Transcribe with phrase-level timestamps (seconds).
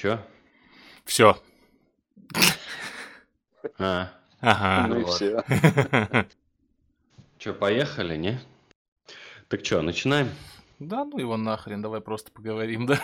[0.00, 0.18] Чё?
[1.04, 1.36] Все.
[3.78, 4.08] А,
[4.40, 4.86] Ага.
[4.88, 5.12] Ну и вот.
[5.14, 5.44] все.
[7.38, 8.40] чё, поехали, не?
[9.48, 10.30] Так чё, начинаем?
[10.78, 12.98] Да, ну его нахрен, давай просто поговорим, да?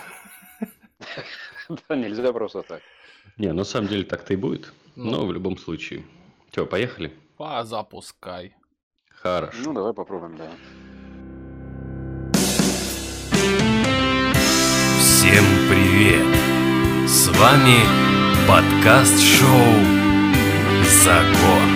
[1.69, 2.81] Да, нельзя просто так.
[3.37, 4.73] Не, на самом деле так-то и будет.
[4.95, 5.11] Ну.
[5.11, 6.03] Но в любом случае.
[6.51, 7.13] Чё, поехали?
[7.37, 8.57] Позапускай.
[9.11, 9.59] Хорошо.
[9.67, 10.51] Ну, давай попробуем, да.
[14.99, 16.26] Всем привет!
[17.37, 17.81] С вами
[18.49, 19.75] подкаст-шоу
[21.05, 21.69] «Закон».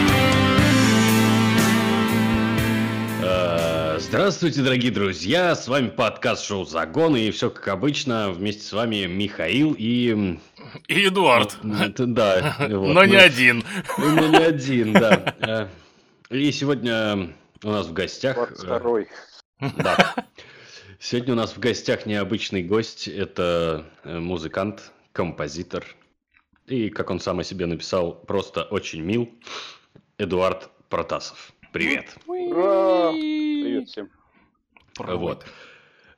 [3.22, 5.54] Э, Здравствуйте, дорогие друзья!
[5.54, 7.14] С вами подкаст шоу Загон.
[7.14, 8.30] И все как обычно.
[8.30, 10.38] Вместе с вами Михаил и...
[10.88, 11.58] И Эдуард.
[11.62, 12.56] Да.
[12.70, 13.62] вот Но не один.
[13.98, 15.34] Ну, не один, да.
[15.40, 18.38] Э, И сегодня у нас в гостях...
[18.38, 19.00] э, 22
[19.76, 20.14] Да.
[20.98, 23.08] Сегодня у нас в гостях необычный гость.
[23.08, 25.84] Это э, музыкант, композитор.
[26.66, 29.28] И, как он сам о себе написал, просто очень мил.
[30.16, 31.52] Эдуард Протасов.
[31.74, 32.16] Привет.
[32.26, 33.12] Ура!
[33.12, 34.08] Привет всем.
[34.96, 35.44] Вот.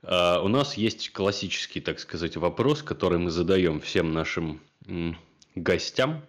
[0.04, 5.18] А, у нас есть классический, так сказать, вопрос, который мы задаем всем нашим м,
[5.56, 6.24] гостям.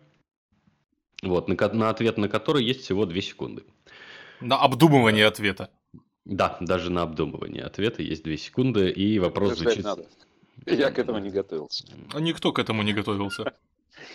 [1.21, 3.63] Вот, на, на ответ на который есть всего 2 секунды.
[4.41, 5.69] На обдумывание ответа.
[6.25, 9.83] Да, даже на обдумывание ответа есть 2 секунды, и вопрос звучит...
[9.83, 10.07] надо.
[10.65, 11.85] Я к этому не готовился.
[12.13, 13.53] А никто к этому не готовился.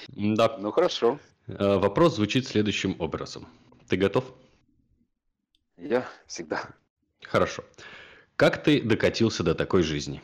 [0.09, 1.19] Да, Ну, хорошо.
[1.47, 3.47] Э, Вопрос звучит следующим образом.
[3.89, 4.25] Ты готов?
[5.77, 6.69] Я всегда.
[7.23, 7.65] Хорошо.
[8.37, 10.21] Как ты докатился до такой жизни?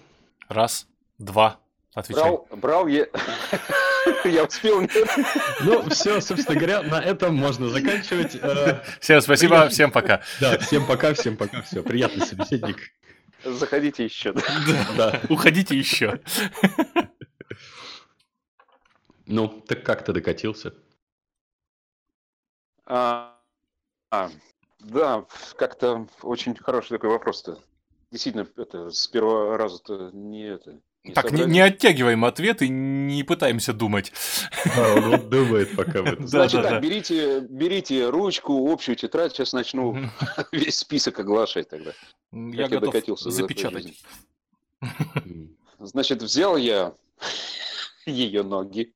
[0.49, 0.87] Раз,
[1.19, 1.59] два,
[1.95, 2.23] отвечай.
[2.23, 3.07] Брал, брал я...
[4.25, 4.87] Я успел...
[5.63, 8.37] Ну, все, собственно говоря, на этом можно заканчивать.
[8.37, 10.21] Э, Всем спасибо, всем пока.
[10.41, 11.83] Да, всем пока, всем пока, все.
[11.83, 12.93] Приятный собеседник.
[13.45, 14.33] Заходите еще.
[14.97, 15.21] Да.
[15.29, 16.21] Уходите еще.
[19.27, 20.75] Ну, так как ты докатился?
[22.87, 23.39] А,
[24.11, 24.31] а,
[24.81, 27.59] да, как-то очень хороший такой вопрос-то.
[28.11, 30.81] Действительно, это с первого раза-то не это.
[31.13, 34.11] Так, не, не оттягиваем ответ и не пытаемся думать.
[34.75, 36.17] Да, он вот думает пока в это.
[36.23, 36.81] Да, Значит да, так, да.
[36.81, 39.99] берите, берите ручку, общую тетрадь, сейчас начну
[40.53, 41.93] весь список оглашать тогда.
[42.33, 43.93] Я я готов докатился запечатать.
[45.79, 46.95] Значит, взял я
[48.07, 48.95] ее ноги,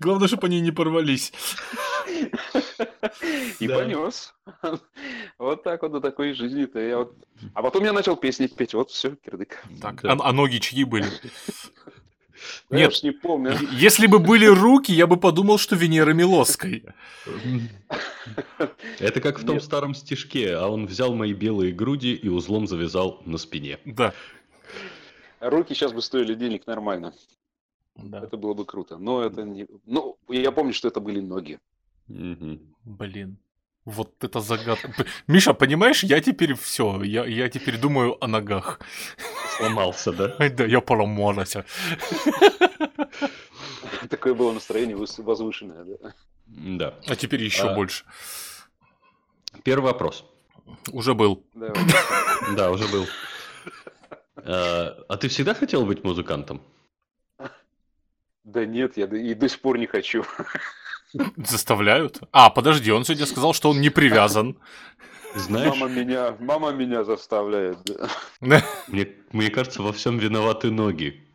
[0.00, 1.32] Главное, чтобы они не порвались.
[3.60, 4.34] И понес.
[5.38, 6.78] Вот так вот до такой жизни-то.
[6.78, 7.14] Я вот...
[7.54, 8.74] А потом я начал песни петь.
[8.74, 9.62] Вот все, кирдык.
[9.80, 11.06] Так, а, а ноги чьи были?
[12.70, 12.92] Я Нет.
[12.92, 13.56] уж не помню.
[13.72, 16.84] Если бы были руки, я бы подумал, что Венера Милосской.
[18.98, 19.64] Это как в том Нет.
[19.64, 23.78] старом стишке, а он взял мои белые груди и узлом завязал на спине.
[23.84, 24.12] Да.
[25.40, 27.14] Руки сейчас бы стоили денег нормально.
[27.96, 28.22] да.
[28.22, 28.96] Это было бы круто.
[28.96, 29.66] Но это не...
[29.86, 31.58] Ну, я помню, что это были ноги.
[32.12, 32.60] Мгм.
[32.84, 33.38] Блин.
[33.84, 34.92] Вот это загадка.
[35.26, 38.78] Миша, понимаешь, я теперь все, я, я теперь думаю о ногах.
[39.56, 40.36] Сломался, да?
[40.38, 41.64] Ай, да, я поломался.
[44.08, 45.84] Такое было настроение возвышенное.
[45.84, 46.14] Да?
[46.46, 46.94] Да.
[47.08, 47.74] А теперь еще А.
[47.74, 48.04] больше.
[49.64, 50.24] Первый вопрос.
[50.92, 51.44] Уже был.
[52.56, 53.06] Да, уже был.
[54.36, 56.60] Э, А ты всегда хотел быть музыкантом?
[58.44, 60.24] Да нет, я и до сих пор не хочу.
[61.36, 62.20] Заставляют?
[62.32, 64.58] А, подожди, он сегодня сказал, что он не привязан.
[65.34, 67.78] Знаешь, Мама меня, мама меня заставляет.
[68.40, 68.62] да.
[68.88, 71.26] мне, мне кажется, во всем виноваты ноги.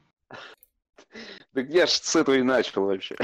[1.54, 3.16] Так я ж с этого и начал вообще.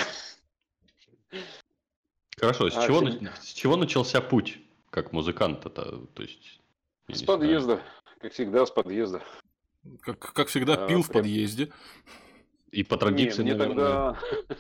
[2.38, 3.08] Хорошо, с А, чего,
[3.42, 4.60] с чего начался путь
[4.90, 6.08] как музыканта-то?
[6.14, 6.60] То есть,
[7.08, 7.40] я С не знаю.
[7.40, 7.82] подъезда.
[8.20, 9.22] Как всегда, с подъезда.
[10.02, 11.22] Как, как всегда, А, пил в прям.
[11.22, 11.72] подъезде.
[12.74, 14.18] И по традиции, мне наверное.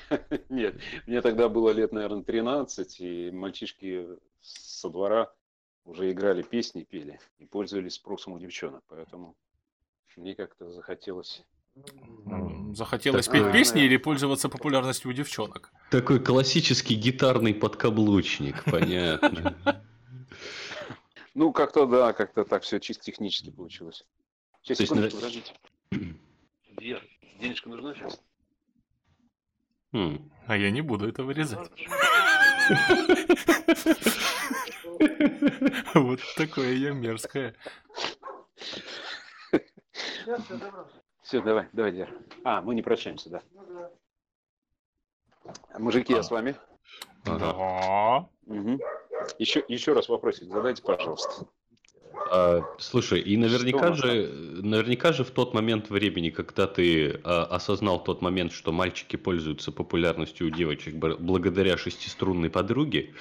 [0.09, 0.39] тогда...
[0.49, 4.05] Нет, мне тогда было лет, наверное, 13, и мальчишки
[4.39, 5.33] со двора
[5.83, 9.35] уже играли песни, пели и пользовались спросом у девчонок, поэтому
[10.15, 11.43] мне как-то захотелось...
[12.73, 13.83] Захотелось Такое- петь песни А.
[13.85, 15.71] или пользоваться популярностью у девчонок?
[15.89, 19.57] Такой классический гитарный подкаблучник, понятно.
[21.33, 24.05] Ну, как-то да, как-то так все чисто технически получилось.
[24.61, 25.53] Сейчас, секундочку, подождите.
[27.43, 28.21] Денежка нужна сейчас?
[29.91, 30.31] Хм.
[30.47, 31.59] А я не буду это вырезать.
[35.93, 37.55] Вот такое я мерзкое.
[41.21, 42.17] Все, давай, давай, Вер.
[42.43, 43.41] А, мы не прощаемся, да.
[45.77, 46.17] Мужики, А.
[46.17, 46.55] я с вами.
[47.25, 48.27] Да.
[49.37, 51.45] Еще, еще раз вопросик задайте, пожалуйста.
[52.31, 54.27] А, слушай, и наверняка нас же,
[54.61, 59.71] наверняка же в тот момент времени, когда ты а, осознал тот момент, что мальчики пользуются
[59.71, 63.13] популярностью у девочек благодаря шестиструнной подруге,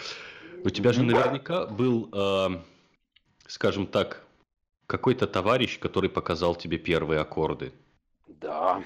[0.64, 2.62] у тебя же наверняка был, а,
[3.46, 4.24] скажем так,
[4.86, 7.72] какой-то товарищ, который показал тебе первые аккорды.
[8.26, 8.82] Да.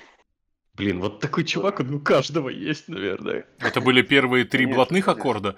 [0.75, 3.47] Блин, вот такой чувак, он у каждого есть, наверное.
[3.59, 5.57] Это были первые три блатных аккорда.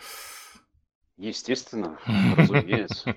[1.17, 1.99] Естественно,
[2.37, 3.17] разумеется.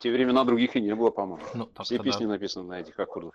[0.00, 1.44] В те времена других и не было, по-моему.
[1.52, 2.04] Ну, Все да.
[2.04, 3.34] песни написаны на этих аккордах.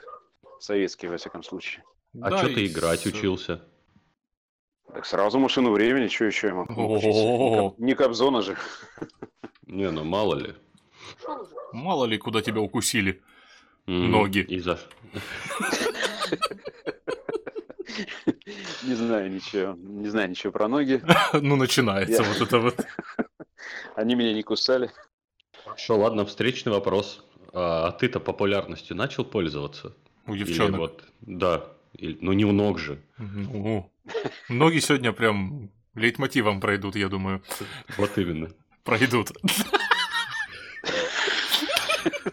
[0.60, 1.84] Советские, во всяком случае.
[2.20, 3.62] А Да, что ты играть с- учился?
[4.92, 7.76] Так сразу машину времени, что еще я могу?
[7.78, 8.58] Не Кобзона же.
[9.68, 10.56] Не, ну мало ли.
[11.72, 13.22] Мало ли, куда тебя укусили.
[13.86, 14.40] Ноги.
[14.40, 14.80] И за...
[18.82, 19.74] Не знаю ничего.
[19.78, 21.00] Не знаю ничего про ноги.
[21.34, 22.84] Ну, начинается вот это вот.
[23.96, 24.90] Они меня не кусали.
[25.78, 27.24] Что, ладно, встречный вопрос.
[27.54, 29.96] А, а ты-то популярностью начал пользоваться?
[30.28, 30.80] У Или девчонок.
[30.80, 31.66] вот, да.
[31.94, 33.02] Или- ну, не у ног же.
[33.18, 33.92] Ну,
[34.50, 37.42] Ноги сегодня прям лейтмотивом пройдут, я думаю.
[37.98, 38.50] Вот именно.
[38.84, 39.32] Пройдут.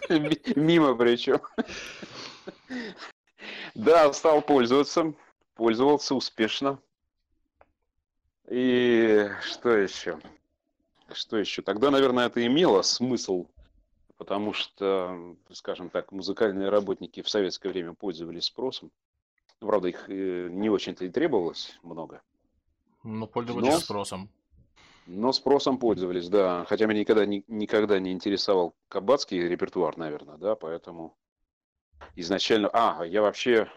[0.08, 1.40] Ми- Мимо причем.
[3.74, 5.14] Да, стал пользоваться.
[5.54, 6.78] Пользовался успешно.
[8.50, 10.18] И что еще?
[11.14, 11.62] Что еще?
[11.62, 13.46] Тогда, наверное, это имело смысл,
[14.16, 18.90] потому что, скажем так, музыкальные работники в советское время пользовались спросом.
[19.58, 22.22] Правда, их э, не очень-то и требовалось много.
[23.04, 24.30] Но пользовались Но- спросом.
[25.06, 26.64] Но спросом пользовались, да.
[26.68, 31.16] Хотя меня никогда, ни- никогда не интересовал кабацкий репертуар, наверное, да, поэтому
[32.14, 32.68] изначально...
[32.72, 33.68] А, я вообще...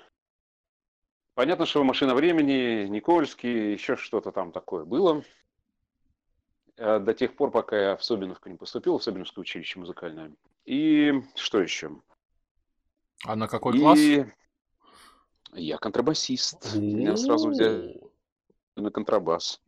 [1.34, 5.24] Понятно, что «Машина времени», Никольский, еще что-то там такое было.
[6.78, 10.32] Э, До тех пор, пока я в Собиновку не поступил, в Собиновское училище музыкальное.
[10.66, 11.92] И что еще?
[13.24, 14.00] А на какой класс?
[14.00, 14.26] И
[15.54, 16.76] я контрабасист.
[16.76, 18.02] Меня сразу взяли
[18.76, 19.62] на контрабас.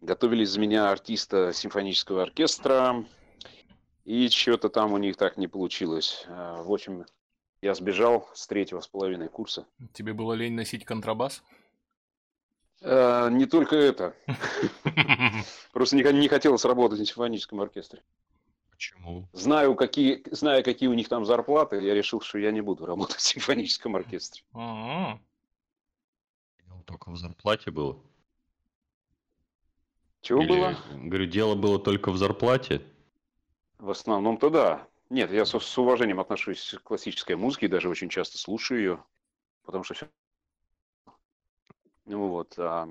[0.00, 3.04] Готовили из меня артиста симфонического оркестра,
[4.04, 6.24] и что-то там у них так не получилось.
[6.26, 7.04] А, В общем,
[7.60, 9.66] я сбежал с третьего с половиной курса.
[9.92, 11.42] Тебе было лень носить контрабас?
[12.82, 14.14] А, Не только это.
[15.72, 18.02] Просто не, не хотелось работать в симфоническом оркестре.
[18.70, 19.28] Почему?
[19.32, 23.16] Знаю, какие, зная, какие у них там зарплаты, я решил, что я не буду работать
[23.16, 24.42] в симфоническом оркестре.
[24.54, 25.18] А,
[26.66, 28.02] Дело только в зарплате было.
[30.22, 30.76] Чего Или, было?
[30.94, 32.82] Говорю, дело было только в зарплате.
[33.78, 34.88] В основном-то да.
[35.08, 39.04] Нет, я с, с уважением отношусь к классической музыке, даже очень часто слушаю ее,
[39.64, 40.08] потому что все...
[42.06, 42.88] Ну вот, а,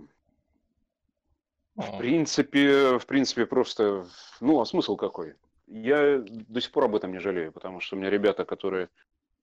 [1.76, 4.06] в принципе, в принципе, просто,
[4.42, 5.36] ну, а смысл какой?
[5.68, 8.90] Я до сих пор об этом не жалею, потому что у меня ребята, которые,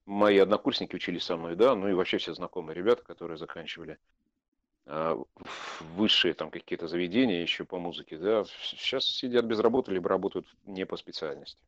[0.07, 3.99] мои однокурсники учились со мной, да, ну и вообще все знакомые ребята, которые заканчивали
[4.87, 5.19] а,
[5.97, 10.85] высшие там какие-то заведения еще по музыке, да, сейчас сидят без работы, либо работают не
[10.87, 11.59] по специальности.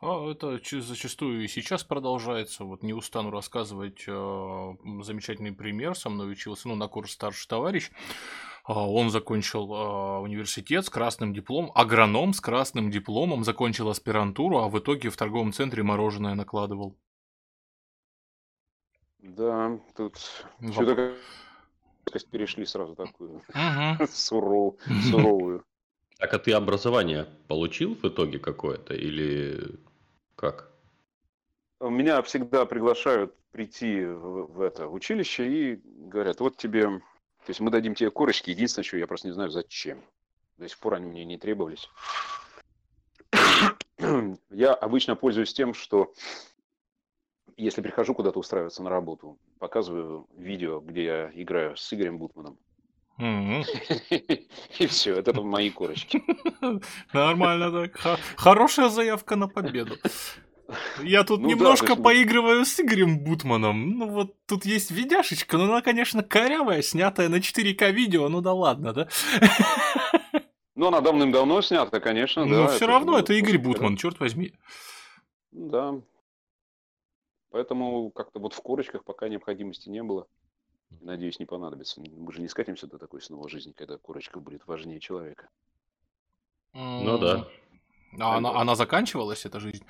[0.00, 2.64] А, это зачастую и сейчас продолжается.
[2.64, 5.94] Вот не устану рассказывать э, замечательный пример.
[5.94, 7.90] Со мной учился, ну, на курс старший товарищ.
[8.64, 14.68] А, Он закончил а, университет с красным дипломом, агроном с красным дипломом, закончил аспирантуру, а
[14.68, 16.96] в итоге в торговом центре мороженое накладывал.
[19.18, 20.16] Да, тут
[20.60, 21.16] Воп- что-то
[22.32, 23.98] перешли сразу такую Мгм.
[24.08, 24.78] суров-
[25.10, 25.64] суровую.
[26.22, 29.80] Так, а ты образование получил в итоге какое-то или
[30.36, 30.70] как?
[31.80, 37.96] Меня всегда приглашают прийти в, это училище и говорят, вот тебе, то есть мы дадим
[37.96, 40.00] тебе корочки, единственное, что я просто не знаю, зачем.
[40.58, 41.90] До сих пор они мне не требовались.
[44.50, 46.14] Я обычно пользуюсь тем, что
[47.56, 52.60] если прихожу куда-то устраиваться на работу, показываю видео, где я играю с Игорем Бутманом.
[54.78, 56.22] И все, это мои корочки.
[57.12, 58.20] Нормально так.
[58.36, 59.96] Хорошая заявка на победу.
[61.02, 63.98] Я тут Ну да, немножко ну- поигрываю с Игорем Бутманом.
[63.98, 68.52] Ну вот тут есть видяшечка, но она, конечно, корявая, снятая на 4К видео, ну да
[68.52, 69.08] ладно, да?
[70.74, 72.50] Ну, она давным-давно снята, конечно, да.
[72.50, 74.54] Но все это равно было это Игорь Бутман, черт возьми.
[75.52, 76.00] Да.
[77.50, 80.26] Поэтому как-то вот в корочках пока необходимости не было.
[81.00, 82.00] Надеюсь, не понадобится.
[82.00, 85.48] Мы же не скатимся до такой снова жизни, когда корочка будет важнее человека.
[86.74, 87.48] Ну да.
[88.20, 89.84] А она, она заканчивалась, эта жизнь?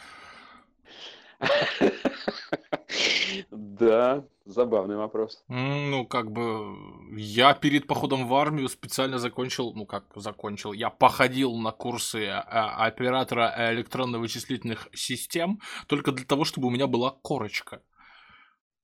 [3.50, 5.42] Да, забавный вопрос.
[5.48, 6.76] Ну, как бы
[7.18, 12.86] я перед походом в армию специально закончил, ну как закончил, я походил на курсы а,
[12.86, 17.82] оператора электронно-вычислительных систем только для того, чтобы у меня была корочка.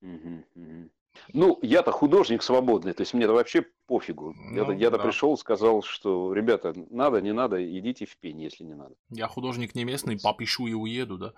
[0.01, 0.91] Мгм, мгм.
[1.33, 4.35] Ну, я-то художник свободный, то есть мне-то вообще пофигу.
[4.53, 5.05] Я-то, Ну, я-то да.
[5.05, 8.95] пришел, сказал, что, ребята, надо, не надо, идите в пень, если не надо.
[9.11, 11.35] Я художник не местный, попишу и уеду, да.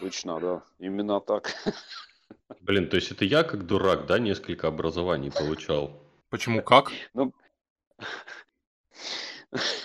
[0.00, 1.52] Точно, да, именно так.
[2.60, 6.02] Блин, то есть это я как дурак, да, несколько образований получал?
[6.30, 6.90] Почему как?
[7.12, 7.32] Ну,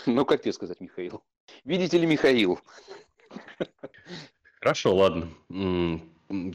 [0.06, 1.24] ну, как тебе сказать, Михаил?
[1.66, 2.60] Видите ли, Михаил?
[4.60, 5.30] Хорошо, ладно.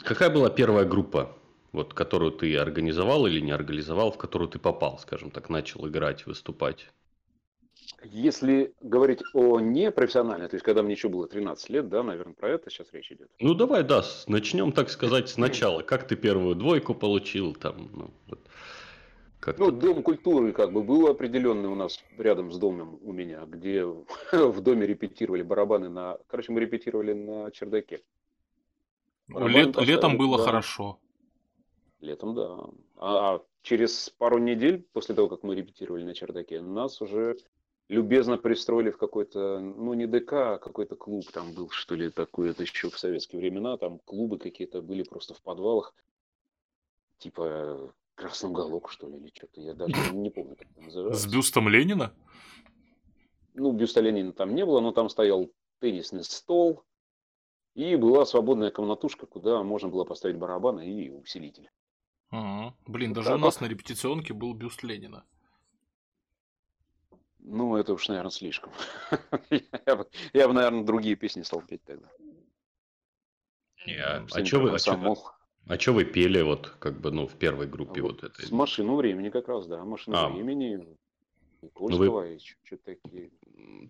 [0.04, 1.36] Какая была первая группа,
[1.72, 6.26] вот, которую ты организовал или не организовал, в которую ты попал, скажем так, начал играть,
[6.26, 6.88] выступать?
[8.04, 12.50] Если говорить о непрофессиональной, то есть когда мне еще было 13 лет, да, наверное, про
[12.50, 13.30] это сейчас речь идет.
[13.40, 15.82] Ну, давай, да, начнем, так сказать, сначала.
[15.82, 18.40] Как ты первую двойку получил, там, ну, вот,
[19.40, 23.44] как Ну, дом культуры как бы был определенный у нас рядом с домом у меня,
[23.46, 23.84] где
[24.32, 26.18] в доме репетировали барабаны на...
[26.26, 28.02] Короче, мы репетировали на чердаке.
[29.28, 30.44] Лет- летом было да.
[30.44, 30.98] хорошо.
[32.02, 32.58] Летом, да.
[32.96, 37.36] А, а через пару недель после того, как мы репетировали на чердаке, нас уже
[37.88, 42.50] любезно пристроили в какой-то, ну не ДК, а какой-то клуб там был, что ли, такой,
[42.50, 45.94] это еще в советские времена, там клубы какие-то были просто в подвалах,
[47.18, 51.30] типа Красный уголок, что ли, или что-то, я даже не помню, как это С называется.
[51.30, 52.12] бюстом Ленина?
[53.54, 56.84] Ну, бюста Ленина там не было, но там стоял теннисный стол,
[57.74, 61.70] и была свободная комнатушка, куда можно было поставить барабаны и усилитель.
[62.32, 62.74] Ага.
[62.86, 63.60] Блин, Вот даже так у нас вот.
[63.60, 65.24] на репетиционке был бюст Ленина.
[67.40, 68.72] Ну, это уж, наверное, слишком.
[69.86, 72.08] Я бы, я бы, наверное, другие песни стал петь тогда.
[73.86, 75.16] Не, а, Всем чё вы, а чё вы-
[75.68, 78.46] а чё вы пели вот как бы, ну, в первой группе А вот, вот этой?
[78.46, 79.84] С машину времени как раз, да.
[79.84, 80.28] Машину А.
[80.28, 80.86] времени,
[81.62, 83.30] Никольского и что-то такие.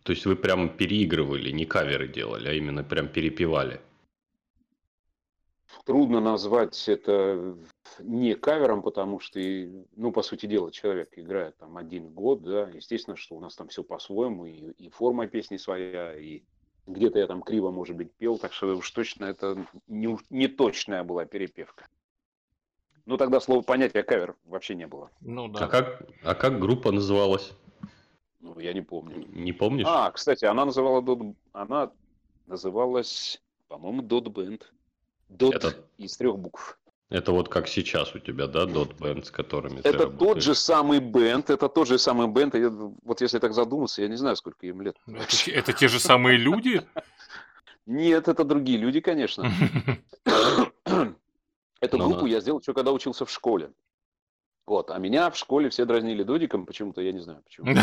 [0.04, 3.80] То есть вы прям переигрывали, не каверы делали, а именно прям перепевали.
[5.85, 7.57] Трудно назвать это
[7.99, 12.69] не кавером, потому что, и, ну, по сути дела, человек играет там один год, да,
[12.73, 16.43] естественно, что у нас там все по-своему, и, и форма песни своя, и
[16.87, 21.03] где-то я там криво, может быть, пел, так что уж точно это не, не точная
[21.05, 21.87] была перепевка.
[23.05, 25.11] Ну, тогда слова понятия кавер вообще не было.
[25.21, 25.67] Ну А да.
[25.67, 27.53] как, а как группа называлась?
[28.41, 29.27] Ну, я не помню.
[29.29, 29.87] Не помнишь?
[29.89, 31.05] А, кстати, она называла
[31.53, 31.91] она
[32.47, 34.62] называлась, по-моему, Dot Band.
[35.37, 36.79] Dot Это- из трех букв.
[37.09, 40.55] Это вот как сейчас у тебя, да, Dot Band, с которыми ты Это тот же
[40.55, 42.55] самый бенд, это тот же самый бенд.
[43.05, 44.97] Вот если так задуматься, я не знаю, сколько им лет.
[45.07, 46.83] Это, те- это же самые люди?
[47.85, 49.51] Нет, это другие люди, конечно.
[51.81, 53.73] Эту Ну, группу я сделал еще когда учился в школе.
[54.67, 57.75] Вот, а меня в школе все дразнили Додиком, почему-то, я не знаю почему.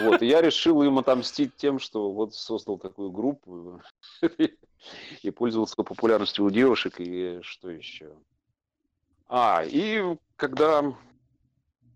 [0.00, 3.80] Вот, и я решил им отомстить тем, что вот создал такую группу
[5.22, 8.14] и пользовался популярностью у девушек, и что еще.
[9.28, 10.02] А, и
[10.36, 10.94] когда,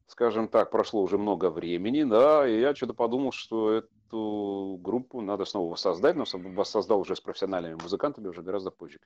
[0.06, 5.44] скажем так, прошло уже много времени, да, и я что-то подумал, что эту группу надо
[5.44, 9.00] снова воссоздать, но воссоздал уже с профессиональными музыкантами уже гораздо позже.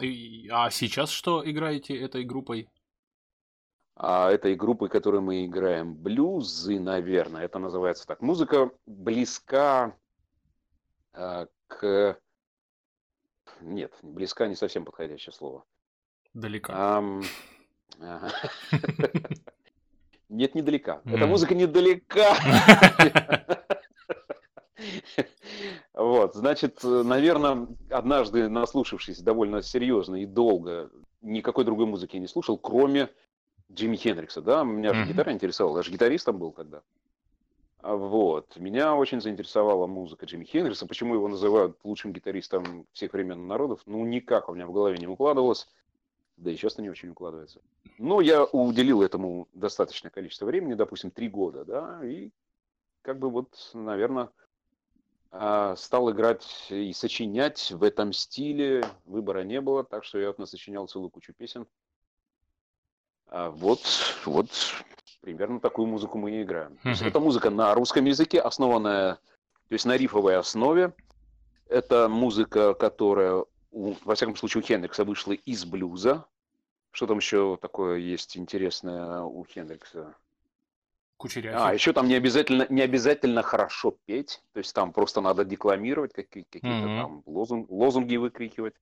[0.00, 2.68] И- А сейчас что играете этой группой?
[4.00, 8.22] А этой группой, которой мы играем, блюзы, наверное, это называется так.
[8.22, 9.96] Музыка близка
[11.14, 12.18] э, к...
[13.60, 15.64] Нет, близка не совсем подходящее слово.
[16.34, 17.02] Далека.
[20.28, 21.00] Нет, недалека.
[21.04, 22.36] Эта музыка недалека.
[25.92, 32.56] Вот, значит, наверное, однажды наслушавшись довольно серьезно и долго, никакой другой музыки я не слушал,
[32.56, 33.08] кроме
[33.72, 36.82] Джимми Хендрикса, да, меня же гитара интересовала, я же гитаристом был тогда.
[37.80, 43.46] А Вот, меня очень заинтересовала музыка Джимми Хендрикса, почему его называют лучшим гитаристом всех времен
[43.46, 45.68] народов, ну, никак у меня в голове не укладывалось,
[46.36, 47.60] да и сейчас не очень укладывается.
[47.98, 52.30] Но я уделил этому достаточное количество времени, допустим, три года, да, и
[53.02, 54.30] как бы вот, наверное,
[55.30, 58.84] а, стал играть и сочинять в этом стиле.
[59.04, 61.66] Выбора не было, так что я вот насочинял целую кучу песен.
[63.26, 63.80] А вот,
[64.24, 64.48] вот
[65.20, 66.76] примерно такую музыку мы и играем.
[66.82, 70.92] То есть это музыка на русском языке, основанная, то есть на рифовой основе.
[71.68, 76.24] Это музыка, которая, у- во всяком случае, у Хендрикса вышла из блюза.
[76.92, 80.08] Что там еще такое есть интересное у Хендрикса?
[80.08, 80.14] А,
[81.18, 81.74] Кучеряхи.
[81.74, 86.44] еще там не обязательно, не обязательно хорошо петь, то есть там просто надо декламировать, какие-
[86.44, 86.96] какие-то Мгм.
[86.96, 88.74] там лозунг- лозунги выкрикивать.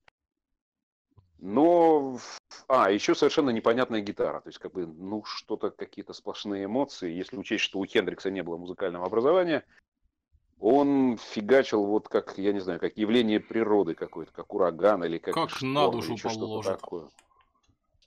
[1.39, 2.19] Но,
[2.67, 4.41] а, еще совершенно непонятная гитара.
[4.41, 7.11] То есть, как бы, ну, что-то, какие-то сплошные эмоции.
[7.11, 9.63] Если учесть, что у Хендрикса не было музыкального образования,
[10.59, 15.35] он фигачил вот как, я не знаю, как явление природы какое-то, как ураган или как
[15.35, 16.79] Как шторм, на душу положит.
[16.79, 17.07] такое.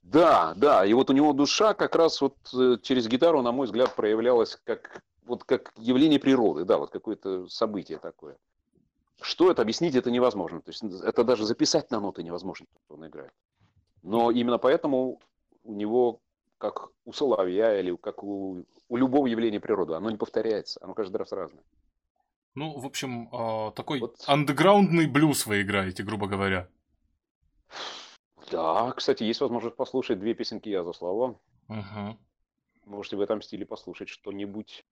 [0.03, 3.67] Да, да, и вот у него душа как раз вот э, через гитару, на мой
[3.67, 8.37] взгляд, проявлялась как вот как явление природы, да, вот какое-то событие такое.
[9.21, 10.61] Что это объяснить, это невозможно.
[10.63, 13.33] То есть это даже записать на ноты невозможно, что он играет.
[14.03, 15.21] Но именно поэтому
[15.63, 16.21] у него,
[16.59, 21.17] как у соловья или как у, у любого явления природы, оно не повторяется, оно каждый
[21.17, 21.63] раз разное.
[22.55, 24.25] Ну, в общем, а, такой Вот.
[24.27, 26.69] андеграундный блюз вы играете, грубо говоря.
[28.51, 31.39] Да, кстати, есть возможность послушать две песенки я за слова.
[31.69, 32.19] Мгм.
[32.85, 34.85] Можете в этом стиле послушать что-нибудь.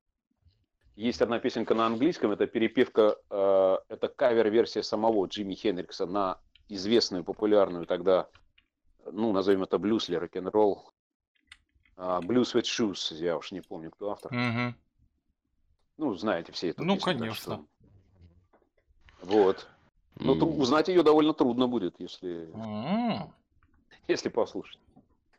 [0.99, 7.23] Есть одна песенка на английском, это перепевка, э, это кавер-версия самого Джимми Хендрикса на известную,
[7.23, 8.29] популярную тогда,
[9.05, 10.91] ну, назовем это блюз или рок-н-ролл.
[11.95, 14.33] А, Blues with Shoes, я уж не помню, кто автор.
[14.33, 14.75] Мгм.
[15.99, 16.83] Ну, знаете все это.
[16.83, 17.65] Ну, конечно.
[19.21, 19.69] Вот.
[20.17, 23.33] Но тру- М, узнать ее довольно трудно будет, если, М.
[24.09, 24.81] если послушать.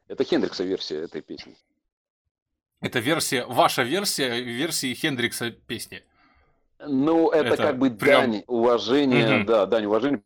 [0.08, 1.58] Это Хендрикса версия этой песни.
[2.82, 6.02] Это версия, ваша версия версии Хендрикса песни.
[6.80, 9.46] Ну, это, Это как бы прям- дань уважения, Мгм.
[9.46, 10.22] да, дань уважения.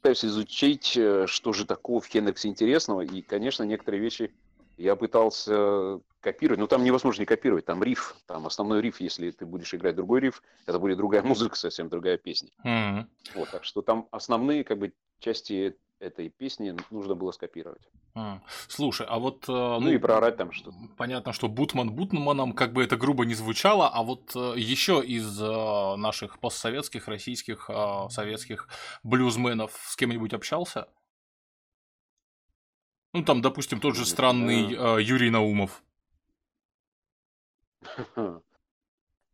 [0.00, 4.32] Пытаюсь изучить, э, что же такого в Хендриксе интересного, и, конечно, некоторые вещи
[4.76, 9.44] я пытался копировать, но там невозможно не копировать, там риф, там основной риф, если ты
[9.44, 12.50] будешь играть другой риф, это будет другая музыка, совсем другая песня.
[12.62, 13.08] М.
[13.34, 17.88] Вот, так что там основные, как бы, части этой песни нужно было скопировать.
[18.14, 18.42] М.
[18.68, 19.48] Слушай, а вот...
[19.48, 20.76] э, Ну, и проорать там что-то.
[20.96, 25.96] Понятно, что Бутман Бутманом, как бы это грубо не звучало, а вот еще из э,
[25.96, 28.68] наших постсоветских, российских, э, советских
[29.02, 30.88] блюзменов с кем-нибудь общался?
[33.12, 35.82] Ну, там, допустим, тот же странный э, Юрий Наумов.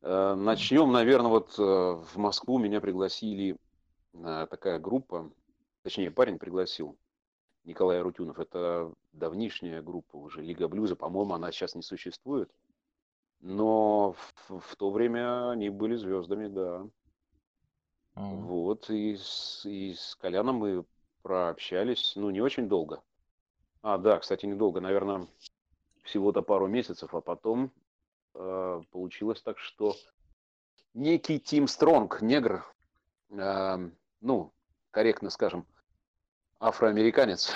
[0.05, 3.57] Э, Начнем, наверное, вот э, в Москву меня пригласили
[4.15, 5.31] э, такая группа,
[5.83, 6.97] точнее, парень пригласил,
[7.65, 8.39] Николай Арутюнов.
[8.39, 10.97] Это давнишняя группа уже, Лига Блюза.
[10.97, 12.51] По-моему, она сейчас не существует.
[13.41, 14.13] Но
[14.49, 16.87] в, в то время они были звездами, да.
[18.15, 18.47] М.
[18.47, 20.85] Вот, и с, и с Коляном мы
[21.23, 23.03] прообщались, ну, не очень долго.
[23.83, 25.27] А, да, кстати, недолго, наверное,
[26.05, 27.73] всего-то пару месяцев, а потом
[28.35, 29.97] э, получилось так, что
[30.95, 32.65] некий Тим Стронг, негр,
[33.31, 33.91] э,
[34.21, 34.53] ну,
[34.91, 35.67] корректно скажем,
[36.63, 37.53] афроамериканец,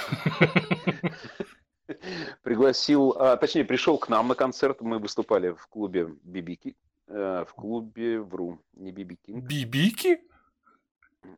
[2.42, 7.54] пригласил, а, точнее, пришел к нам на концерт, мы выступали в клубе Бибики, э, в
[7.54, 9.30] клубе, вру, не Бибики?
[9.30, 10.18] King.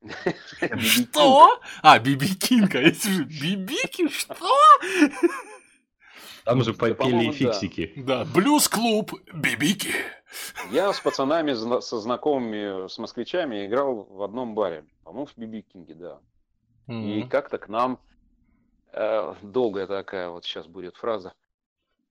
[0.79, 1.61] Что?
[1.83, 4.55] А, Биби Кинг, а если же Бибики, что?
[6.45, 7.33] Там же попели и по-моему, да.
[7.33, 7.93] Фиксики.
[8.35, 9.93] блюз-клуб Бибики.
[10.71, 14.85] Я с пацанами, со знакомыми, с москвичами играл в одном баре.
[15.05, 16.21] По-моему, в Биби Кинге, да.
[16.89, 17.29] И М.
[17.29, 18.01] как-то к нам,
[18.93, 21.35] э, долгая такая вот сейчас будет фраза,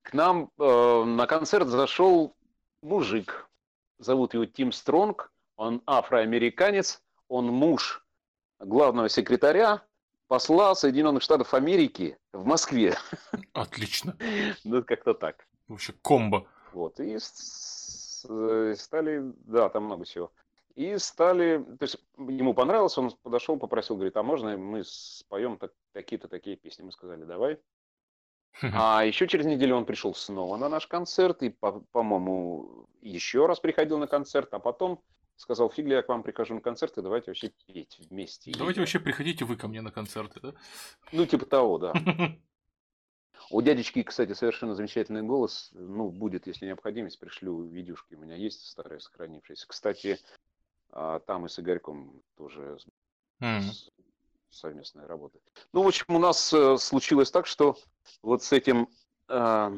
[0.04, 2.36] к нам э, на концерт зашел
[2.82, 3.50] мужик.
[4.00, 8.06] Зовут его Тим Стронг, он афроамериканец, он муж
[8.60, 9.82] главного секретаря
[10.28, 12.96] посла Соединенных Штатов Америки в Москве.
[13.54, 14.16] Отлично.
[14.64, 15.48] Ну, как-то так.
[15.68, 16.48] Вообще комбо.
[16.74, 20.32] Вот, и э, стали, да, там много всего.
[20.78, 25.74] И стали, то есть ему понравилось, он подошел, попросил, говорит, а можно мы споем так-
[25.92, 26.84] такие-то такие песни?
[26.84, 27.58] Мы сказали, давай.
[28.62, 33.60] А еще через неделю он пришел снова на наш концерт, и, по- по-моему, еще раз
[33.60, 35.02] приходил на концерт, а потом
[35.36, 38.52] сказал, фигли, я к вам прихожу на концерт, и давайте вообще петь вместе.
[38.56, 40.54] Давайте вообще приходите вы ко мне на концерты, да?
[41.12, 41.94] Ну, типа того, да.
[43.50, 45.70] У дядечки, кстати, совершенно замечательный голос.
[45.74, 48.14] Ну, будет, если необходимость, пришлю видюшки.
[48.14, 49.68] У меня есть старые сохранившиеся.
[49.68, 50.20] Кстати,
[50.92, 52.88] а, там и с Игорьком тоже с-
[53.72, 53.92] с-
[54.50, 55.40] совместная работа.
[55.74, 57.78] Ну, в общем, у нас э, случилось так, что
[58.22, 58.90] вот с этим
[59.28, 59.74] а,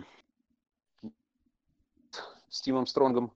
[2.50, 3.32] Стивом Стронгом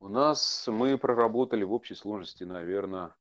[0.00, 3.14] у нас мы проработали в общей сложности, наверное,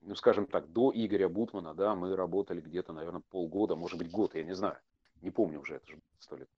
[0.00, 4.34] ну, скажем так, до Игоря Бутмана, да, мы работали где-то, наверное, полгода, может быть, год,
[4.34, 4.78] я не знаю,
[5.20, 6.48] не помню уже, это же сто лет.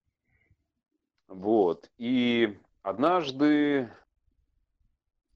[1.26, 3.92] Вот, и однажды,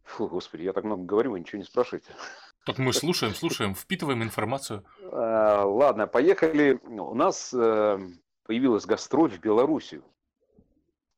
[0.07, 2.13] фу, господи, я так много говорю, вы ничего не спрашиваете.
[2.65, 4.85] Так мы слушаем, слушаем, впитываем информацию.
[5.13, 6.81] А, Ладно, поехали.
[6.85, 7.99] У нас э,
[8.43, 10.05] появилась гастроль в Белоруссию.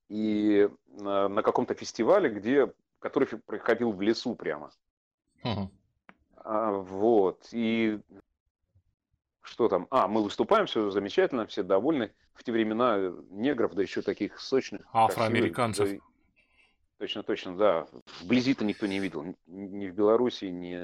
[0.08, 4.70] И на, на каком-то фестивале, где, который проходил в лесу прямо.
[6.36, 7.48] А, вот.
[7.52, 7.98] И
[9.40, 9.86] что там?
[9.90, 12.12] А, мы выступаем, все замечательно, все довольны.
[12.34, 14.82] В те времена негров, да еще таких сочных.
[14.92, 15.86] Афроамериканцев.
[15.86, 16.07] красивых,
[16.98, 17.86] Точно, точно, да.
[18.20, 19.24] Вблизи-то никто не видел.
[19.46, 20.74] Ни в Беларуси, ни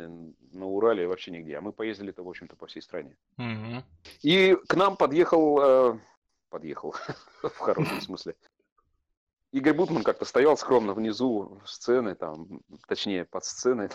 [0.57, 1.57] на Урале, вообще нигде.
[1.57, 3.17] А мы поездили-то, в общем-то, по всей стране.
[3.37, 3.85] Мгм.
[4.23, 5.99] И к нам подъехал, э,
[6.51, 6.95] подъехал,
[7.43, 8.37] в хорошем смысле.
[9.51, 13.89] Игорь Бутман как-то стоял скромно внизу сцены, там, точнее, под сценой,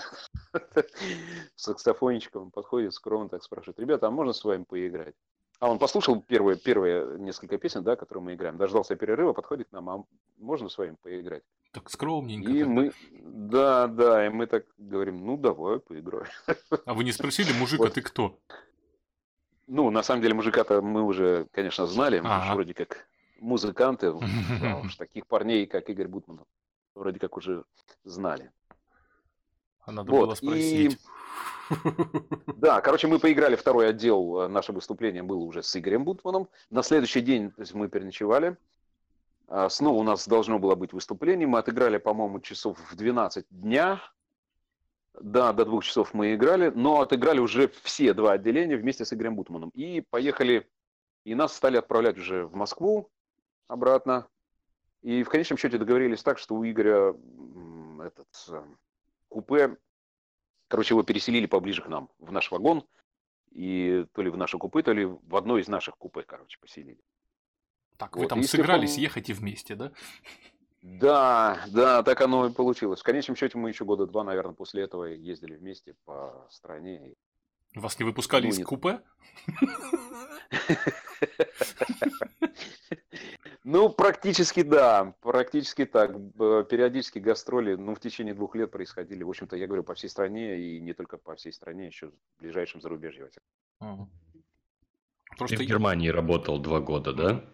[1.55, 5.15] с саксофончиком, подходит скромно так спрашивает, ребята, а можно с вами поиграть?
[5.59, 9.71] А он послушал первые, первые несколько песен, да, которые мы играем, дождался перерыва, подходит к
[9.73, 10.03] нам, а
[10.37, 11.43] можно с вами поиграть?
[11.71, 12.49] Так скромненько.
[12.49, 12.67] И так.
[12.69, 16.27] мы, да, да, и мы так говорим, ну давай, поиграем.
[16.85, 17.93] А вы не спросили, мужик, а Вот.
[17.93, 18.39] ты кто?
[19.67, 22.53] Ну, на самом деле, мужика-то мы уже, конечно, знали, мы Ага.
[22.55, 23.07] вроде как
[23.39, 24.13] музыканты,
[24.97, 26.39] таких парней, как Игорь Бутман,
[26.95, 27.65] вроде как уже
[28.05, 28.51] знали.
[29.89, 30.99] А надо Вот, было и- спросить.
[32.57, 36.47] Да, короче, мы поиграли второй отдел, э, наше выступление было уже с Игорем Бутманом.
[36.69, 38.57] На следующий день то есть мы переночевали.
[39.47, 41.47] А, Снова у нас должно было быть выступление.
[41.47, 44.01] Мы отыграли, по-моему, часов в 12 дня.
[45.19, 49.35] Да, до двух часов мы играли, но отыграли уже все два отделения вместе с Игорем
[49.35, 49.69] Бутманом.
[49.73, 50.67] И поехали,
[51.23, 53.09] и нас стали отправлять уже в Москву
[53.67, 54.27] обратно.
[55.01, 57.15] И в конечном счете договорились так, что у Игоря
[58.01, 58.61] этот э,
[59.29, 59.77] купе
[60.69, 62.85] Короче, его переселили поближе к нам, в наш вагон.
[63.51, 66.99] И то ли в наше купе, то ли в одно из наших купе, короче, поселили.
[67.97, 69.91] Так, вы вот, там и с тех пор- сыгрались, ехайте вместе, да?
[70.83, 72.99] Да, да, так оно и получилось.
[72.99, 77.15] В конечном счете мы еще года два, наверное, после этого ездили вместе по стране.
[77.73, 78.67] Вас не выпускали Ну, из нет.
[78.67, 79.01] купе?
[83.65, 86.11] Ну, практически да, практически так.
[86.69, 89.23] Периодически гастроли, ну, в течение двух лет происходили.
[89.23, 92.13] В общем-то, я говорю, по всей стране, и не только по всей стране, еще в
[92.39, 93.29] ближайшем зарубежье.
[93.79, 94.07] Ага.
[94.33, 97.45] Ты Просто в Германии работал два года, да?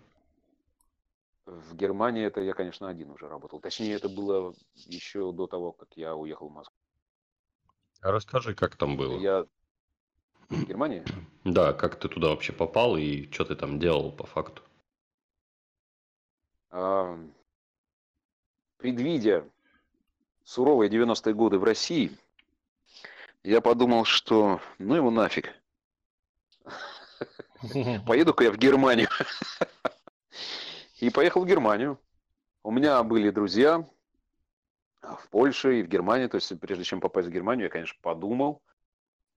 [1.46, 3.60] В Германии это я, конечно, один уже работал.
[3.60, 6.78] Точнее, это было еще до того, как я уехал в Москву.
[8.02, 9.20] А расскажи, как там было.
[9.20, 9.46] Я
[10.50, 11.04] в Германии?
[11.44, 14.62] Да, как ты туда вообще попал и что ты там делал по факту?
[18.78, 19.50] Предвидя
[20.44, 22.12] суровые 90-е годы в России,
[23.44, 25.54] я подумал, что ну его нафиг.
[28.06, 29.08] Поеду-ка я в Германию.
[31.00, 32.00] И поехал в Германию.
[32.64, 33.88] У меня были друзья
[35.02, 36.28] в Польше и в Германии.
[36.28, 38.62] То есть, прежде чем попасть в Германию, я, конечно, подумал.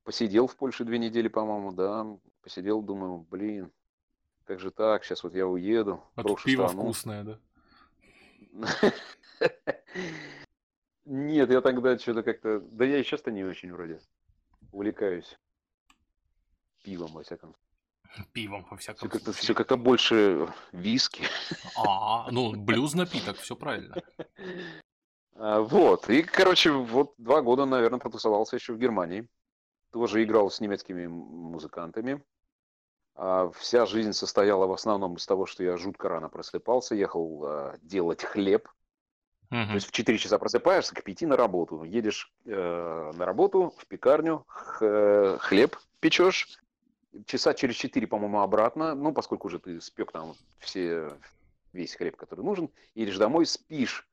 [0.02, 2.06] Посидел в Польше две недели, по-моему, да.
[2.40, 3.70] Посидел, думаю, блин,
[4.48, 5.04] как же так?
[5.04, 6.82] Сейчас вот я уеду, а тут пиво страну.
[6.82, 7.38] вкусное, да?
[11.04, 12.60] Нет, я тогда что-то как-то...
[12.60, 14.00] Да я и сейчас-то не очень вроде
[14.72, 15.38] увлекаюсь
[16.82, 17.54] пивом, во всяком
[18.32, 19.42] Пивом, во Все всяком как-то, случае.
[19.42, 21.24] все как-то больше виски.
[21.76, 23.96] А, ну, блюз напиток, все правильно.
[25.34, 29.28] А, Вот, и, короче, вот два года, наверное, потусовался еще в Германии.
[29.92, 32.24] Тоже играл с немецкими музыкантами.
[33.20, 37.76] А Вся жизнь состояла в основном из того, что я жутко рано просыпался, ехал а,
[37.82, 38.68] делать хлеб.
[39.50, 39.74] То Мгм.
[39.74, 41.82] есть в 4 часа просыпаешься, к 5 на работу.
[41.82, 46.60] Едешь э, на работу, в пекарню, х- э, хлеб печешь.
[47.26, 48.94] Часа через 4, по-моему, обратно.
[48.94, 51.18] Ну, поскольку уже ты спек там все,
[51.72, 52.70] весь хлеб, который нужен.
[52.94, 54.06] Едешь домой, спишь.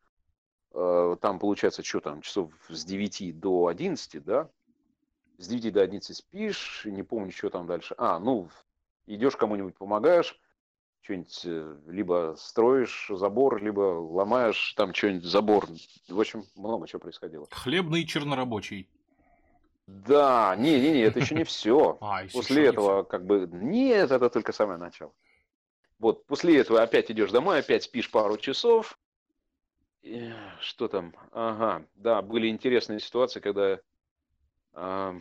[0.73, 4.49] Э, там, получается, что там, часов с 9 до 11, да?
[5.37, 7.93] С 9 до 11 спишь, не помню, что там дальше.
[7.97, 8.49] А, ну,
[9.05, 10.39] идешь кому-нибудь помогаешь,
[11.01, 15.67] что-нибудь э, либо строишь забор, либо ломаешь там что-нибудь забор.
[16.07, 17.47] В общем, много чего происходило.
[17.51, 18.89] Хлебный чернорабочий.
[19.87, 21.97] Да, не-не-не, это еще не все.
[22.01, 25.13] А, После не этого, как бы, нет, это только самое начало.
[25.99, 28.97] Вот, после этого опять идешь домой, опять спишь пару часов.
[30.01, 31.15] И Что там?
[31.31, 33.79] Ага, да, были интересные ситуации, когда,
[34.73, 35.15] а,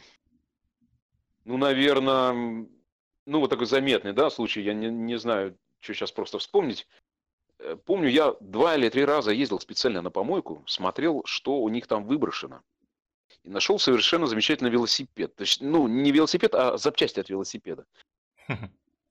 [1.45, 2.67] ну, наверное,
[3.27, 6.87] ну, вот такой заметный, да, случай, я не, не знаю, что сейчас просто вспомнить.
[7.59, 11.87] Э, Помню, я два или три раза ездил специально на помойку, смотрел, что у них
[11.87, 12.63] там выброшено.
[13.43, 15.35] И нашел совершенно замечательный велосипед.
[15.37, 17.87] То есть, ну, не велосипед, а запчасти от велосипеда.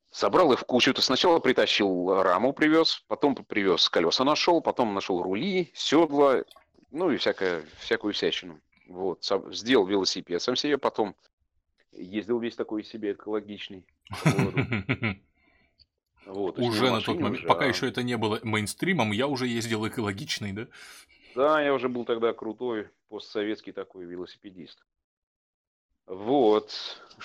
[0.10, 0.94] Собрал их в кучу.
[0.94, 6.44] То сначала притащил раму, привез, потом привез колеса нашел, потом нашел рули, седла,
[6.92, 8.60] ну и всякое, всякую всячину.
[8.88, 11.16] Вот, сам- сделал велосипед сам себе, потом
[11.96, 13.86] ездил весь такой из себя экологичный.
[16.26, 19.48] Вот, Уже на тот момент, уже, пока а- еще это не было мейнстримом, я уже
[19.48, 20.68] ездил экологичный, да?
[21.36, 24.84] Да, я уже был тогда крутой постсоветский такой велосипедист.
[26.06, 26.72] Вот.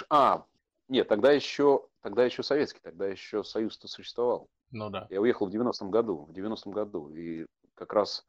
[0.09, 0.45] А,
[0.89, 4.49] нет, тогда еще, тогда еще советский, тогда еще Союз-то существовал.
[4.71, 5.07] Ну да.
[5.11, 8.27] Я уехал в 90-м году, в 90-м году, и как раз,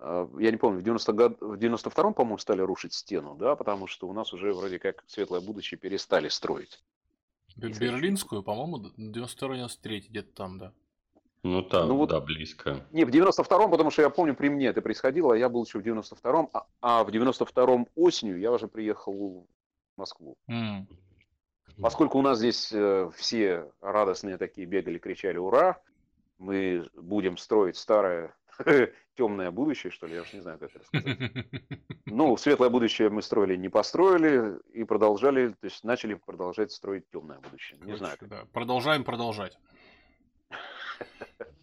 [0.00, 4.08] я не помню, в 90 год, в 92-м, по-моему, стали рушить стену, да, потому что
[4.08, 6.82] у нас уже вроде как светлое будущее перестали строить.
[7.56, 10.72] Берлинскую, по-моему, 92-93, где-то там, да.
[11.42, 12.86] Ну там, Ну вот- да, близко.
[12.90, 15.78] Не, в 92-м, потому что я помню, при мне это происходило, а я был еще
[15.78, 19.46] в 92-м, а, а в 92-м осенью я уже приехал
[19.94, 20.36] в Москву.
[20.48, 20.88] М.
[21.80, 25.80] Поскольку у нас здесь э, все радостные такие бегали, кричали «Ура!»,
[26.38, 28.34] мы будем строить старое
[29.16, 31.18] темное будущее, что ли, я уж не знаю, как это сказать.
[32.06, 37.38] Ну, светлое будущее мы строили, не построили, и продолжали, то есть начали продолжать строить темное
[37.38, 37.78] будущее.
[37.82, 38.16] Не знаю.
[38.18, 38.48] Короче, да.
[38.52, 39.58] Продолжаем продолжать.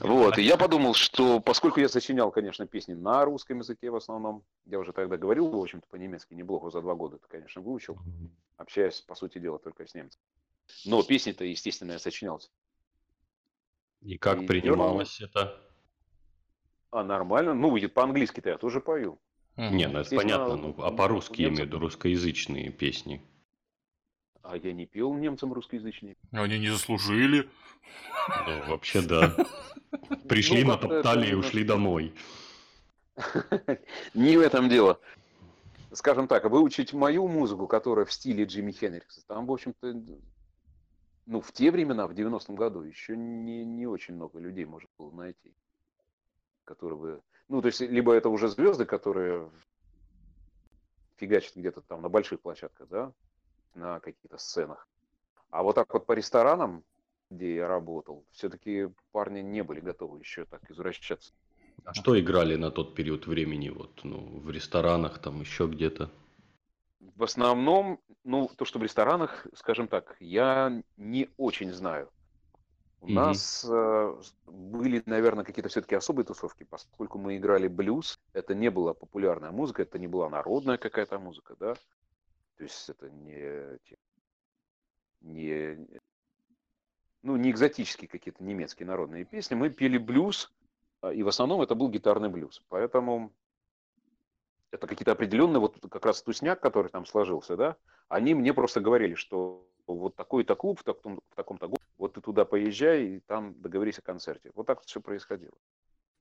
[0.00, 4.44] Вот, и я подумал, что поскольку я сочинял, конечно, песни на русском языке в основном,
[4.66, 7.96] я уже тогда говорил, в общем-то, по-немецки неплохо, за два года это, конечно, выучил,
[8.58, 10.22] общаясь, по сути дела, только с немцами.
[10.84, 12.40] Но песни-то, естественно, я сочинял.
[14.02, 15.60] И как И принималось это?
[16.90, 19.18] А нормально, ну, по-английски-то я тоже пою.
[19.56, 19.76] Мгм.
[19.76, 23.20] Не, ну это Естественно, понятно, ну, а по-русски я имею в виду русскоязычные песни.
[24.42, 26.16] А я не пел немцам русскоязычные.
[26.30, 27.48] Они не заслужили.
[28.46, 29.36] Ну, вообще да.
[30.28, 32.14] Пришли, Ну, натоптали и ушли домой.
[34.14, 35.00] Не в этом дело.
[35.92, 40.02] Скажем так, выучить мою музыку, которая в стиле Джимми Хендрикса, там, в общем-то,
[41.28, 45.10] ну, в те времена, в 90-м году, еще не, не очень много людей можно было
[45.10, 45.52] найти,
[46.64, 47.22] которые бы...
[47.48, 49.50] Ну, то есть, либо это уже звезды, которые
[51.16, 53.12] фигачат где-то там на больших площадках, да,
[53.74, 54.88] на каких-то сценах.
[55.50, 56.82] А вот так вот по ресторанам,
[57.30, 61.32] где я работал, все-таки парни не были готовы еще так извращаться.
[61.84, 63.68] А что играли на тот период времени?
[63.68, 66.10] Вот, ну, в ресторанах, там еще где-то.
[67.00, 72.10] В основном, ну, то, что в ресторанах, скажем так, я не очень знаю.
[73.00, 73.14] У Мгм.
[73.14, 78.92] нас э, были, наверное, какие-то все-таки особые тусовки, поскольку мы играли блюз, это не была
[78.92, 81.74] популярная музыка, это не была народная какая-то музыка, да.
[82.56, 83.78] То есть это не,
[85.20, 85.86] не,
[87.22, 89.54] ну, не экзотические какие-то немецкие народные песни.
[89.54, 90.52] Мы пели блюз,
[91.00, 92.64] а, и в основном это был гитарный блюз.
[92.68, 93.32] Поэтому
[94.70, 97.76] это какие-то определенные, вот как раз тусняк, который там сложился, да,
[98.08, 102.20] они мне просто говорили, что вот такой-то клуб в таком- в таком-то году, вот ты
[102.20, 104.50] туда поезжай и там договорись о концерте.
[104.54, 105.54] Вот так все происходило.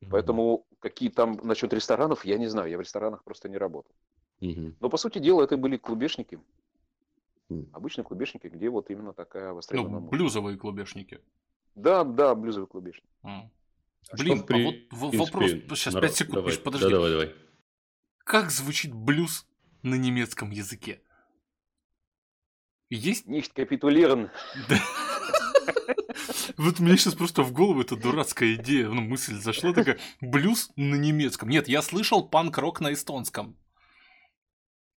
[0.09, 3.91] Поэтому какие там насчет ресторанов, я не знаю, я в ресторанах просто не работал.
[4.39, 4.75] Мгм.
[4.79, 6.39] Но по сути дела это были клубешники,
[7.49, 7.67] Мгм.
[7.73, 11.19] обычные клубешники, где вот именно такая востребованная Ну, блюзовые клубешники.
[11.75, 13.09] Да, да, блюзовый клубешник.
[13.23, 13.49] М.
[14.09, 16.85] А Блин, что, в а вот в- вопрос, сейчас народ- 5 секунд, давай, Миш, подожди.
[16.85, 17.35] Да, давай, давай.
[18.27, 19.47] Как звучит блюз
[19.83, 21.01] на немецком языке?
[22.89, 23.25] Есть?
[23.25, 24.29] Nicht капитулирован.
[26.57, 30.95] Вот мне сейчас просто в голову эта дурацкая идея, ну, мысль зашла такая, блюз на
[30.95, 31.47] немецком.
[31.47, 33.55] Нет, я слышал панк-рок на эстонском.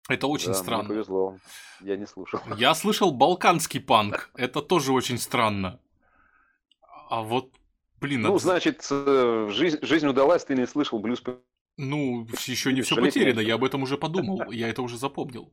[0.08, 0.88] Это очень Да, мне странно.
[0.88, 1.38] повезло,
[1.82, 2.40] я не слушал.
[2.56, 4.30] Я слышал балканский панк.
[4.34, 5.78] Это тоже очень странно.
[7.08, 7.54] А вот,
[8.00, 11.22] блин, Ну, надо- значит, э, жизнь, жизнь удалась, ты не слышал блюз.
[11.76, 15.52] Ну, еще не все потеряно, я об этом уже подумал, я это уже запомнил.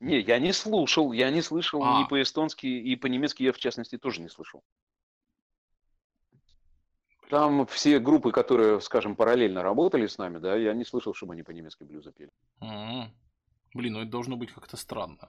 [0.00, 2.00] Не, я не слушал, я не слышал А.
[2.00, 4.62] ни по-эстонски, и по-немецки я, в частности, тоже не слышал.
[7.30, 11.42] Там все группы, которые, скажем, параллельно работали с нами, да, я не слышал, чтобы они
[11.42, 12.30] по-немецки блюза пели.
[12.60, 13.10] М.
[13.74, 15.28] Блин, ну это должно быть как-то странно.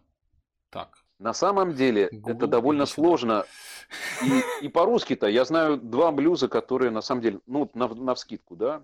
[0.69, 1.03] Так.
[1.17, 2.93] На самом деле, Google, это довольно сюда.
[2.95, 3.45] сложно.
[4.61, 8.83] И, и по-русски-то я знаю два блюза, которые, на самом деле, ну, на, навскидку, да.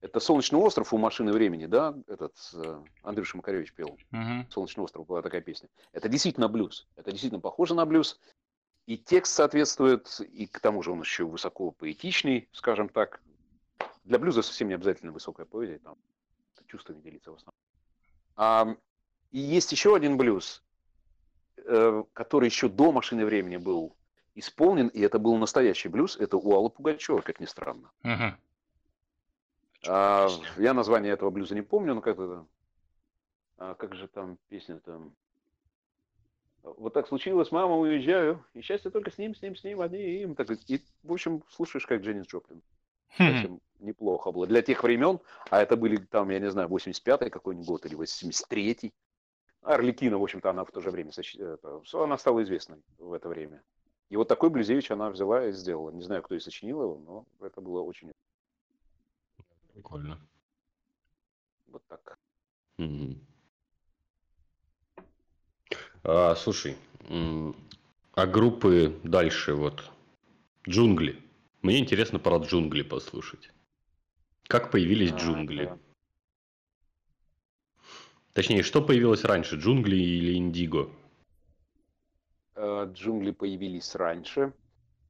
[0.00, 3.98] Это «Солнечный остров» у «Машины времени», да, этот э, Андрюша Макаревич пел.
[4.10, 4.46] Мгм.
[4.50, 5.68] «Солнечный остров» была такая песня.
[5.92, 6.86] Это действительно блюз.
[6.96, 8.20] Это действительно похоже на блюз.
[8.86, 13.20] И текст соответствует, и к тому же он еще высоко поэтичный, скажем так.
[14.04, 15.96] Для блюза совсем не обязательно высокая поэзия, там
[16.66, 17.60] чувствами делиться в основном.
[18.36, 18.76] А,
[19.30, 20.62] и есть еще один блюз,
[21.56, 23.96] э, который еще до «Машины времени» был
[24.34, 26.16] исполнен, и это был настоящий блюз.
[26.16, 27.90] Это у Аллы Пугачева, как ни странно.
[28.02, 28.36] Мгм.
[29.88, 32.46] А, я название этого блюза не помню, но как это...
[33.58, 35.14] А как же там песня там?
[36.62, 40.34] Вот так случилось, мама, уезжаю, и счастье только с ним, с ним, с ним, одним.
[40.34, 42.60] Так, и, в общем, слушаешь, как Дженнис Джоплин.
[43.18, 43.60] Хм.
[43.78, 44.46] Неплохо было.
[44.46, 48.92] Для тех времен, а это были там, я не знаю, 85-й какой-нибудь год или 83-й.
[49.62, 53.62] Орликина, в общем-то, она в то же время, это, она стала известной в это время.
[54.10, 55.90] И вот такой Блюзевич она взяла и сделала.
[55.90, 58.12] Не знаю, кто и сочинил его, но это было очень
[59.76, 60.18] Прикольно.
[61.66, 62.18] вот так.
[62.78, 63.20] Мгм.
[66.02, 66.78] А, слушай,
[68.14, 69.90] А группы дальше вот
[70.66, 71.22] джунгли.
[71.60, 73.50] Мне интересно про джунгли послушать.
[74.48, 75.66] Как появились А, джунгли?
[75.66, 75.78] да.
[78.32, 80.88] Точнее, что появилось раньше, джунгли или индиго?
[82.54, 84.54] Э, Джунгли появились раньше.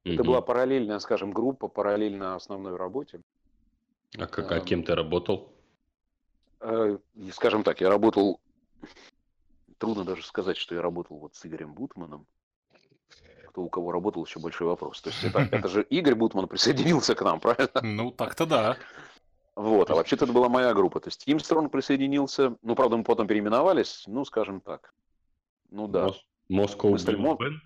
[0.05, 0.27] Это Мгм.
[0.27, 3.21] была параллельная, скажем, группа, параллельно основной работе.
[4.19, 5.53] А, как, а эм, кем ты работал?
[6.61, 6.99] Э,
[7.33, 8.41] Скажем так, я работал...
[9.79, 12.27] Трудно даже сказать, что я работал вот с Игорем Бутманом.
[13.49, 15.03] Кто у кого работал, еще большой вопрос.
[15.03, 17.81] То есть это, это же Игорь Бутман присоединился к нам, правильно?
[17.83, 18.77] Ну, так-то да.
[19.55, 21.01] Вот, а вообще-то это была моя группа.
[21.01, 22.57] То есть Тим Стронг присоединился.
[22.63, 24.05] Ну, правда, мы потом переименовались.
[24.07, 24.95] Ну, скажем так.
[25.71, 26.09] Ну да.
[26.09, 27.57] Мос- Moscow Мы стали Blues Мо- Band?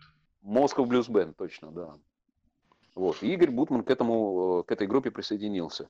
[0.42, 1.98] Moscow Blues Band, точно, да.
[2.94, 3.22] Вот.
[3.22, 5.88] И Игорь Бутман к этому, э, к этой группе присоединился.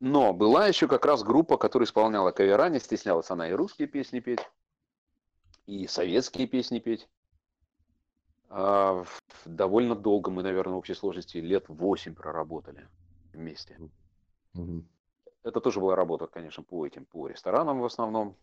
[0.00, 4.20] Но была еще как раз группа, которая исполняла кавера, не стеснялась она и русские песни
[4.20, 4.46] петь,
[5.66, 7.08] и советские песни петь.
[8.48, 9.04] А,
[9.44, 12.88] довольно долго мы, наверное, в общей сложности лет 8 проработали
[13.32, 13.78] вместе.
[14.54, 14.86] Мгм.
[15.42, 18.36] Это тоже была работа, конечно, по этим, по ресторанам в основном.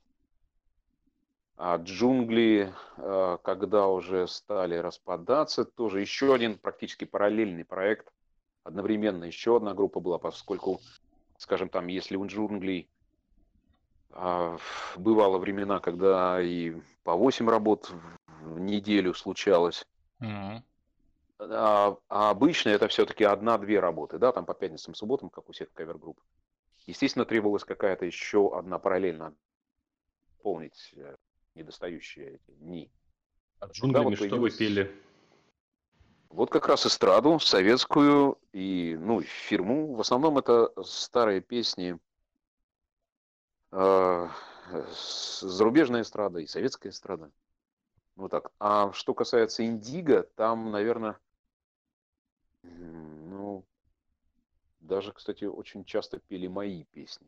[1.55, 8.11] А джунгли, э, когда уже стали распадаться, тоже еще один практически параллельный проект.
[8.63, 10.79] Одновременно еще одна группа была, поскольку,
[11.43, 12.89] скажем там, если у джунглей
[14.11, 14.57] а,
[14.95, 17.91] бывало времена, когда и по 8 работ
[18.27, 19.85] в- неделю случалось,
[20.19, 20.63] Мгм.
[21.39, 25.71] а, а обычно это все-таки одна-две работы, да, там по пятницам, субботам, как у всех
[25.73, 26.19] кавер-групп.
[26.85, 29.35] Естественно, требовалась какая-то еще одна параллельно
[30.41, 31.15] полнить э,
[31.55, 32.91] недостающие эти дни.
[33.59, 34.93] А джунглями вот что вы пели?
[36.33, 39.93] Вот как раз эстраду, советскую и, ну, фирму.
[39.93, 41.99] В основном это старые песни,
[43.71, 44.29] э,
[45.39, 47.29] зарубежная эстрада и советская эстрада.
[48.15, 48.51] Вот так.
[48.57, 51.19] А что касается Индиго, там, наверное,
[52.63, 53.63] ну,
[54.79, 57.27] даже, кстати, очень часто пели мои песни.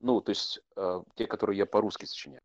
[0.00, 2.42] Ну, то есть э, те, которые я по-русски сочиняю.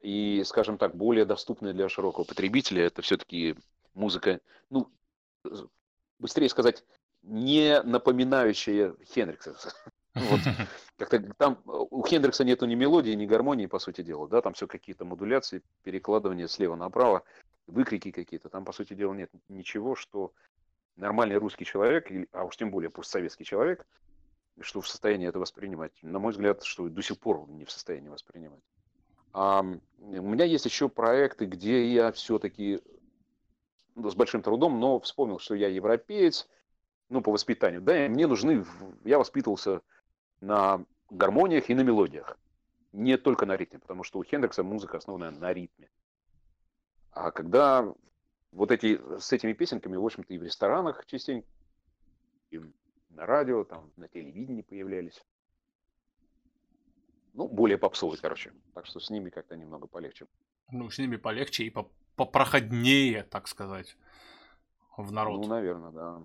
[0.00, 3.54] И, скажем так, более доступные для широкого потребителя, это все-таки
[3.96, 4.92] музыка, ну,
[6.18, 6.84] быстрее сказать,
[7.22, 9.56] не напоминающая Хендрикса.
[10.16, 10.40] Вот.
[10.96, 14.66] Как-то там у Хендрикса нету ни мелодии, ни гармонии, по сути дела, да, там все
[14.66, 17.22] какие-то модуляции, перекладывания слева направо,
[17.66, 20.32] выкрики какие-то, там, по сути дела, нет ничего, что
[20.96, 23.86] нормальный русский человек, а уж тем более постсоветский человек,
[24.60, 25.92] что в состоянии это воспринимать.
[26.00, 28.62] На мой взгляд, что до сих пор не в состоянии воспринимать.
[29.34, 32.80] А, у меня есть еще проекты, где я все-таки
[33.96, 36.48] с большим трудом, но вспомнил, что я европеец,
[37.08, 38.64] ну, по воспитанию, да, и мне нужны,
[39.04, 39.80] я воспитывался
[40.40, 42.38] на гармониях и на мелодиях,
[42.92, 45.88] не только на ритме, потому что у Хендрикса музыка основана на ритме.
[47.12, 47.94] А когда
[48.52, 51.48] вот эти, с этими песенками, в общем-то, и в ресторанах частенько,
[52.50, 52.60] и
[53.10, 55.24] на радио, там, на телевидении появлялись.
[57.32, 58.52] Ну, более попсовые, короче.
[58.74, 60.26] Так что с ними как-то немного полегче.
[60.70, 63.96] Ну, с ними полегче и по- попроходнее, так сказать,
[64.96, 65.42] в народ.
[65.42, 66.22] Ну, наверное, да.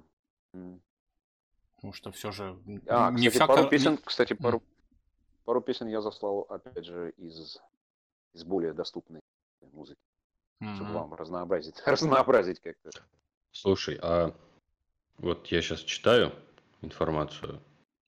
[1.75, 4.61] Потому что все же А, не кстати, вся пару песен, кстати, пару,
[5.45, 7.59] пару песен я заслал, опять же, из,
[8.33, 9.21] из более доступной
[9.73, 9.99] музыки,
[10.59, 10.93] чтобы Мгм.
[10.93, 12.91] вам разнообразить, разнообразить как-то.
[13.51, 14.33] Слушай, а
[15.17, 16.33] вот я сейчас читаю
[16.81, 17.61] информацию.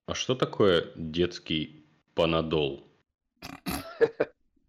[0.05, 2.87] А что такое детский панадол?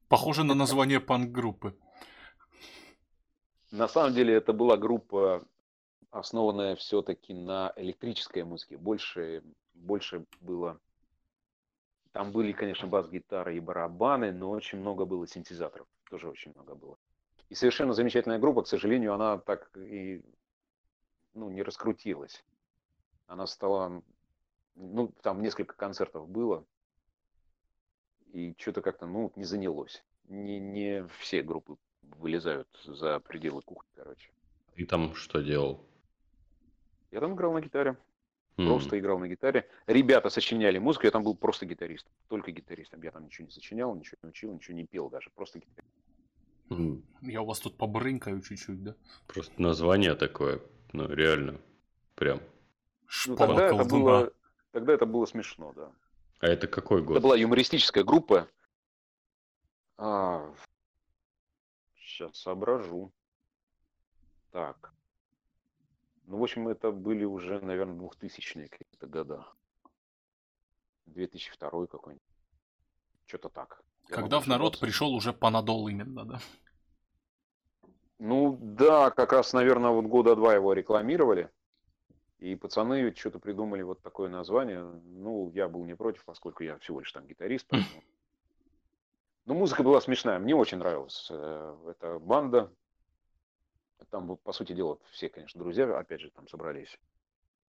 [0.08, 1.76] Похоже на название панк-группы.
[3.74, 5.44] На самом деле это была группа,
[6.12, 8.76] основанная все-таки на электрической музыке.
[8.76, 9.42] Больше,
[9.74, 10.78] больше было...
[12.12, 15.88] Там были, конечно, бас-гитары и барабаны, но очень много было синтезаторов.
[16.08, 16.96] Тоже очень много было.
[17.48, 20.22] И совершенно замечательная группа, к сожалению, она так и
[21.32, 22.44] ну, не раскрутилась.
[23.26, 24.04] Она стала...
[24.76, 26.64] Ну, там несколько концертов было.
[28.32, 30.04] И что-то как-то, ну, не занялось.
[30.28, 31.76] Не, не все группы
[32.18, 34.30] вылезают за пределы кухни, короче.
[34.76, 35.84] Ты там что делал?
[37.10, 37.96] Я там играл на гитаре,
[38.56, 39.68] М, просто играл на гитаре.
[39.86, 43.02] Ребята сочиняли музыку, я там был просто гитарист, только гитаристом.
[43.02, 45.94] Я там ничего не сочинял, ничего не учил, ничего не пел даже, просто гитарист.
[46.70, 48.94] м, Я у вас тут побрынкаю чуть-чуть, да?
[49.26, 50.60] Просто название такое,
[50.92, 51.60] ну реально,
[52.16, 52.38] прям.
[52.38, 52.46] Ну,
[53.06, 54.32] Шпала тогда это было,
[54.72, 55.92] тогда это было смешно, да.
[56.40, 57.22] А это какой Это год?
[57.22, 58.48] была юмористическая группа.
[62.14, 63.12] Сейчас соображу.
[64.52, 64.94] Так.
[66.26, 69.46] Ну, в общем, это были уже, наверное, 2000-е какие-то года.
[71.06, 72.22] 2002 какой-нибудь.
[73.26, 73.82] Что-то так.
[74.08, 76.40] Я Когда в народ пришел уже панадол именно, да?
[78.18, 81.50] Ну да, как раз, наверное, вот года два его рекламировали.
[82.38, 84.82] И пацаны что-то придумали вот такое название.
[85.04, 87.66] Ну, я был не против, поскольку я всего лишь там гитарист.
[87.68, 88.02] Поэтому...
[89.46, 90.38] Ну, музыка была смешная.
[90.38, 92.72] Мне очень нравилась э, эта банда.
[94.10, 96.98] Там, по сути дела, все, конечно, друзья, опять же, там собрались.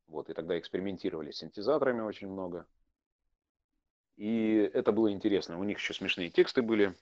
[0.07, 2.65] Вот, и тогда экспериментировали с синтезаторами очень много.
[4.15, 5.59] И это было интересно.
[5.59, 6.95] У них еще смешные тексты были.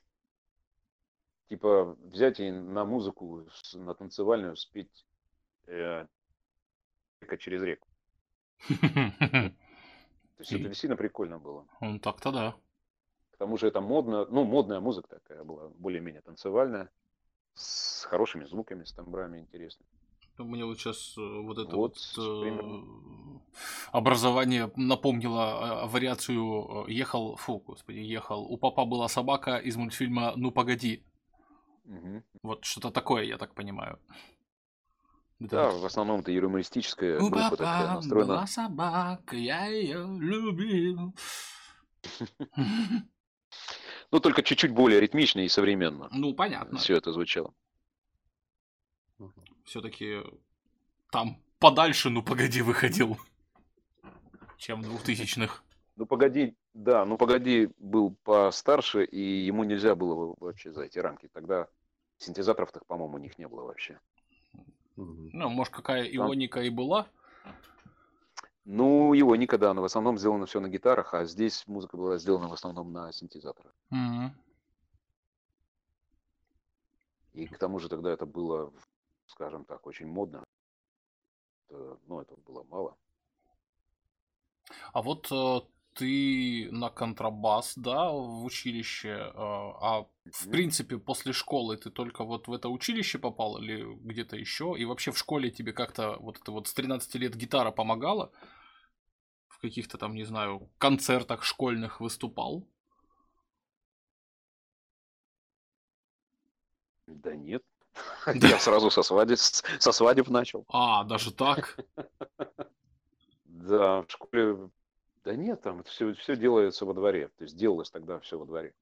[1.49, 5.05] Типа взять и на музыку, на танцевальную спеть
[5.67, 6.07] э,
[7.39, 7.87] через реку.
[8.69, 11.67] То есть это действительно прикольно было.
[11.79, 12.55] Ну, так-то да.
[13.43, 16.89] Тому же это модно, ну, модная музыка такая была, более-менее танцевальная,
[17.55, 19.89] с хорошими звуками, с тембрами интересными.
[20.37, 22.59] Мне вот сейчас э, вот это вот, вот э,
[23.91, 25.41] образование напомнило
[25.83, 28.45] э, вариацию «Ехал», фу, господи, «Ехал».
[28.45, 31.03] У папа была собака из мультфильма «Ну, погоди».
[31.83, 32.23] Угу.
[32.43, 33.99] Вот что-то такое, я так понимаю.
[35.39, 38.25] Да, в основном это юмористическая У группа такая настроена.
[38.25, 41.13] была собака, я ее любил.
[44.11, 46.07] Ну, только чуть-чуть более ритмично и современно.
[46.11, 46.77] Ну, понятно.
[46.77, 47.53] Все это звучало.
[49.63, 50.21] Все-таки
[51.09, 53.17] там подальше, ну погоди, выходил,
[54.57, 55.63] чем двухтысячных.
[55.95, 61.29] Ну погоди, да, ну погоди был постарше, и ему нельзя было вообще за эти рамки.
[61.31, 61.67] Тогда
[62.17, 63.99] синтезаторов-то, по-моему, у них не было вообще.
[64.95, 66.65] Ну, может, какая ионика Там...
[66.65, 67.07] и была?
[68.65, 72.47] Ну, ионика, да, но в основном сделано все на гитарах, а здесь музыка была сделана
[72.47, 73.73] в основном на синтезаторах.
[73.91, 74.29] Mm-hmm.
[77.33, 78.71] И к тому же тогда это было,
[79.25, 80.45] скажем так, очень модно.
[81.67, 82.95] Это, ну, этого было мало.
[84.93, 85.59] А вот э,
[85.93, 92.47] ты на контрабас, да, в училище, э, а в принципе после школы ты только вот
[92.47, 94.75] в это училище попал или где-то еще?
[94.77, 98.31] И вообще в школе тебе как-то вот это вот с 13 лет гитара помогала?
[99.47, 102.67] В каких-то там, не знаю, концертах школьных выступал?
[107.07, 107.63] Да нет.
[108.35, 110.65] Я сразу со свадеб, со свадеб начал.
[110.69, 111.77] А, даже так?
[113.45, 114.69] Да, в школе
[115.23, 117.29] да нет, там это все, все делается во дворе.
[117.37, 118.73] То есть делалось тогда все во дворе.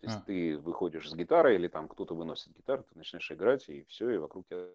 [0.00, 0.22] То есть а.
[0.22, 4.18] ты выходишь с гитарой, или там кто-то выносит гитару, ты начинаешь играть, и все, и
[4.18, 4.66] вокруг тебя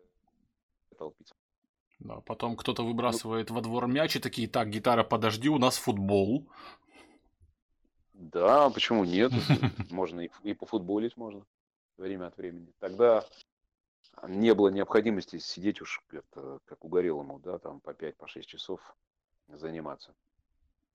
[0.98, 1.36] толпится.
[2.00, 5.78] Да, потом кто-то выбрасывает ну, во двор мяч, и такие, так, гитара, подожди, у нас
[5.78, 6.48] футбол.
[8.14, 9.32] Да, почему нет?
[9.92, 11.46] Можно и, и пофутболить можно
[11.98, 12.74] время от времени.
[12.80, 13.26] Тогда
[14.28, 18.96] не было необходимости сидеть уж это, как угорелому, да, там по 5-6 по часов
[19.48, 20.14] заниматься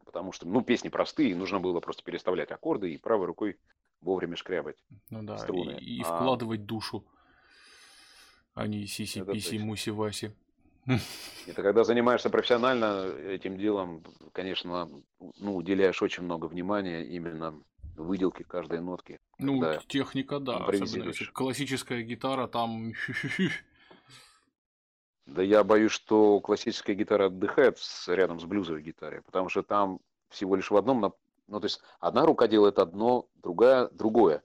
[0.07, 3.59] потому что, ну, песни простые, нужно было просто переставлять аккорды и правой рукой
[4.01, 4.77] вовремя шкрябать
[5.11, 5.73] ну, да, струны.
[5.81, 6.05] И, и а...
[6.05, 7.05] вкладывать душу,
[8.55, 10.33] а не сиси-писи, муси-васи.
[11.47, 14.89] Это когда занимаешься профессионально этим делом, конечно,
[15.19, 17.61] ну, уделяешь очень много внимания именно
[17.97, 19.19] выделке каждой нотки.
[19.39, 20.59] Ну, техника, да.
[20.59, 22.93] Особенно если классическая гитара, там
[25.27, 30.01] Да я боюсь, что классическая гитара отдыхает с, рядом с блюзовой гитарой, потому что там
[30.29, 31.15] всего лишь в одном,
[31.49, 34.43] ну то есть одна рука делает одно, другая другое.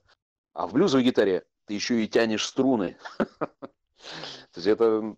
[0.52, 2.96] А в блюзовой гитаре ты еще и тянешь струны.
[3.18, 5.16] То есть это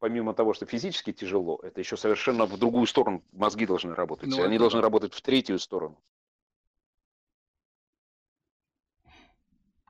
[0.00, 4.28] помимо того, что физически тяжело, это еще совершенно в другую сторону мозги должны работать.
[4.28, 6.02] Ну, Они должны работать в третью сторону.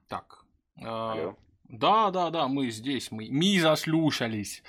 [0.07, 0.45] Так.
[0.83, 1.37] А, Алло.
[1.79, 4.63] Да, да, да, мы здесь, мы, мы заслушались.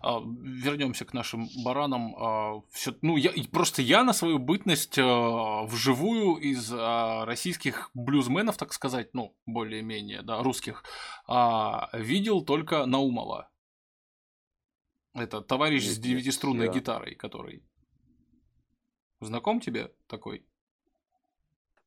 [0.00, 2.14] А, вернемся к нашим баранам.
[2.16, 8.56] А, все, ну, я, просто я на свою бытность а, вживую из а, российских блюзменов,
[8.56, 10.84] так сказать, ну, более-менее, да, русских,
[11.26, 13.50] а, видел только Наумова.
[15.14, 17.62] Это товарищ с девятиструнной гитарой, который.
[19.20, 20.44] Знаком тебе такой?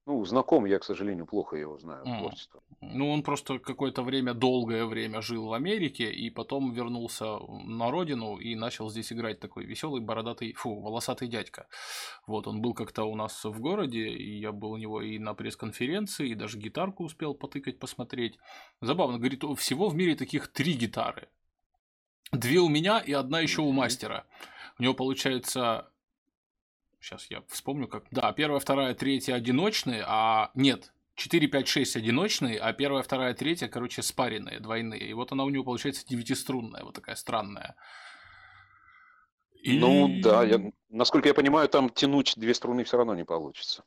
[0.08, 2.20] Ну, знаком я, к сожалению, плохо его знаю, mm.
[2.20, 2.62] творчество.
[2.82, 8.38] Ну, он просто какое-то время, долгое время жил в Америке, и потом вернулся на родину
[8.38, 11.68] и начал здесь играть такой веселый, бородатый, фу, волосатый дядька.
[12.28, 15.34] Вот, он был как-то у нас в городе, и я был у него и на
[15.34, 18.38] пресс-конференции, и даже гитарку успел потыкать, посмотреть.
[18.82, 21.30] Забавно, говорит, всего в мире таких три гитары.
[22.32, 24.26] Две у меня и одна еще у мастера.
[24.78, 25.90] У него получается
[27.06, 28.06] Сейчас я вспомню, как...
[28.10, 30.50] Да, первая, вторая, третья одиночные, а...
[30.56, 35.08] Нет, 4, 5, 6 одиночные, а первая, вторая, третья, короче, спаренные, двойные.
[35.08, 37.76] И вот она у него получается девятиструнная, вот такая странная.
[39.62, 39.78] И...
[39.78, 43.84] Ну да, я, насколько я понимаю, там тянуть две струны все равно не получится.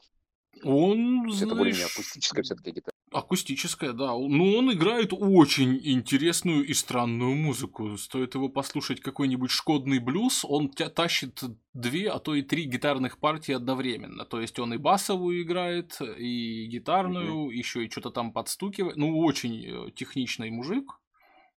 [0.63, 2.95] Он, Это более-менее акустическая все-таки гитара.
[3.11, 4.13] Акустическая, да.
[4.13, 7.97] Ну, он играет очень интересную и странную музыку.
[7.97, 11.43] Стоит его послушать какой-нибудь шкодный блюз, он тебя тащит
[11.73, 14.25] две, а то и три гитарных партии одновременно.
[14.25, 17.55] То есть он и басовую играет, и гитарную, mm-hmm.
[17.55, 18.97] еще и что-то там подстукивает.
[18.97, 21.01] Ну, очень э, техничный мужик.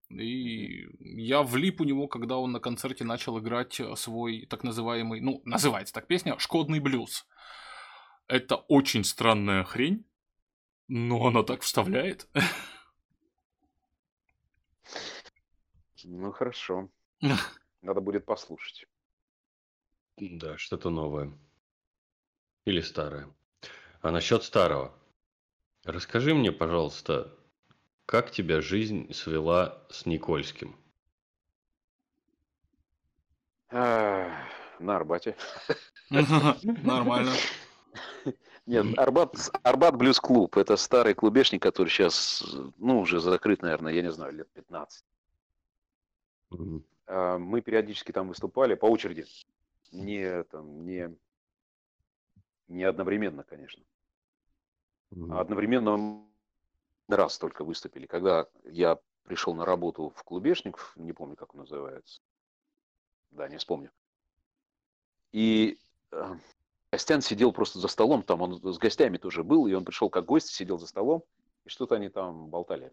[0.09, 5.21] И я влип у него, когда он на концерте начал играть э, свой так называемый,
[5.21, 7.25] ну, называется так песня, «Шкодный блюз».
[8.27, 10.05] Это очень странная хрень,
[10.89, 12.27] но она так вставляет.
[16.03, 16.89] Ну, хорошо.
[17.81, 18.85] Надо будет послушать.
[20.17, 21.31] Да, что-то новое.
[22.65, 23.29] Или старое.
[24.01, 24.93] А насчет старого.
[25.85, 27.33] Расскажи мне, пожалуйста,
[28.05, 30.75] как тебя жизнь свела с Никольским?
[33.69, 34.47] А,
[34.79, 35.37] на Арбате.
[36.09, 37.31] Нормально.
[38.69, 40.55] Нет, Арбат, Арбат Блюз Клуб.
[40.55, 42.43] Это старый клубешник, который сейчас,
[42.77, 45.03] ну, уже закрыт, наверное, я не знаю, лет 15.
[47.07, 49.25] А, мы периодически там выступали по очереди.
[49.91, 51.17] Не, там, не,
[52.67, 53.83] не одновременно, конечно.
[55.31, 56.23] А одновременно
[57.07, 62.21] раз только выступили, когда я пришел на работу в клубешник, не помню, как он называется.
[63.31, 63.89] Да, не вспомню.
[65.31, 65.79] И
[66.11, 66.35] э,
[66.91, 70.25] Костян сидел просто за столом, там он с гостями тоже был, и он пришел как
[70.25, 71.23] гость, сидел за столом,
[71.65, 72.91] и что-то они там болтали.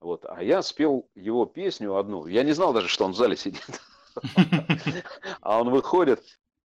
[0.00, 0.24] Вот.
[0.28, 2.26] А я спел его песню одну.
[2.26, 3.80] Я не знал даже, что он в зале сидит.
[5.40, 6.22] А он выходит,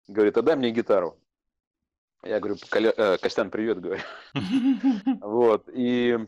[0.08, 1.18] говорит, а дай мне гитару.
[2.22, 4.02] Я говорю, э, Костян, привет, говорю.
[5.22, 5.68] Вот.
[5.72, 6.18] И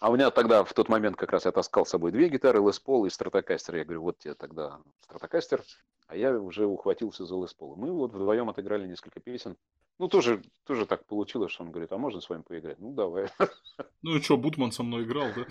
[0.00, 2.58] а у меня тогда в тот момент как раз я таскал с собой две гитары,
[2.58, 3.76] Les Paul и Stratocaster.
[3.76, 5.62] Я говорю, вот тебе тогда Stratocaster,
[6.08, 7.76] а я уже ухватился за Les Paul.
[7.76, 9.56] Мы вот вдвоем отыграли несколько песен.
[9.98, 12.78] Ну, тоже, тоже так получилось, что он говорит, а можно с вами поиграть?
[12.80, 13.28] Ну, давай.
[14.02, 15.44] Ну и что, Бутман со мной играл, да?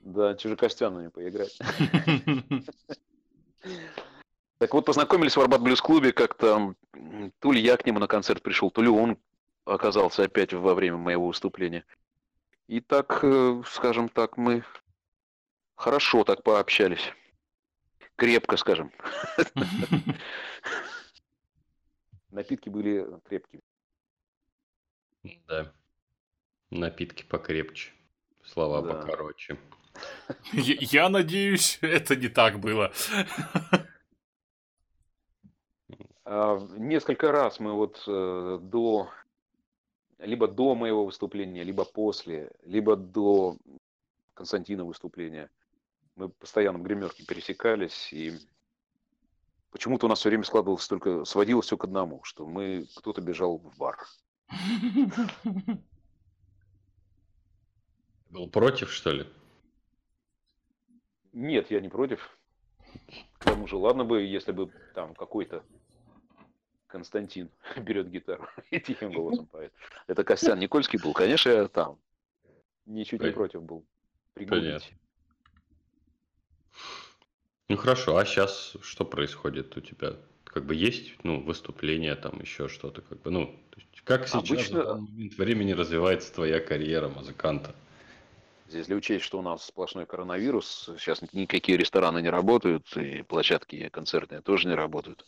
[0.00, 1.56] Да, чужекостянными поиграть.
[4.62, 6.76] Так вот, познакомились в Арбат Блюз клубе как-то.
[7.40, 9.18] То ли я к нему на концерт пришел, то ли он
[9.64, 11.84] оказался опять во время моего выступления.
[12.66, 14.64] И так, э, скажем так, мы
[15.74, 17.12] хорошо так пообщались.
[18.16, 18.92] Крепко, скажем.
[22.30, 23.62] Напитки были крепкие.
[25.46, 25.72] Да.
[26.70, 27.92] Напитки покрепче.
[28.44, 28.94] Слова да.
[28.94, 29.58] покороче.
[30.52, 32.92] Я, надеюсь, это не так было.
[36.24, 39.10] А, несколько раз мы вот э, до
[40.22, 43.56] либо до моего выступления, либо после, либо до
[44.34, 45.50] Константина выступления.
[46.16, 48.32] Мы постоянно в гримерке пересекались, и
[49.70, 53.58] почему-то у нас все время складывалось только, сводилось все к одному, что мы, кто-то бежал
[53.58, 53.98] в бар.
[58.30, 59.26] Был против, что ли?
[61.32, 62.38] Нет, я не против.
[63.38, 65.64] К тому же, ладно бы, если бы там какой-то
[66.92, 69.72] Константин берет гитару и тихим голосом поет.
[70.06, 71.14] Это Костян Никольский был.
[71.14, 71.98] Конечно, я там
[72.84, 73.84] ничуть не против был.
[74.34, 74.92] Пригубить.
[77.68, 80.16] Ну хорошо, а сейчас что происходит у тебя?
[80.44, 83.58] Как бы есть, ну, выступление, там еще что-то, как бы, ну,
[84.04, 84.82] как сейчас Обычно...
[84.82, 87.74] в данный момент времени развивается твоя карьера музыканта?
[88.68, 94.42] Если учесть, что у нас сплошной коронавирус, сейчас никакие рестораны не работают, и площадки концертные
[94.42, 95.24] тоже не работают.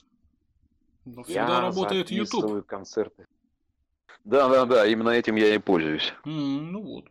[1.04, 2.66] Но всегда я работает YouTube.
[2.66, 3.26] концерты.
[4.24, 6.14] Да, да, да, именно этим я и пользуюсь.
[6.24, 7.10] Mm, ну вот.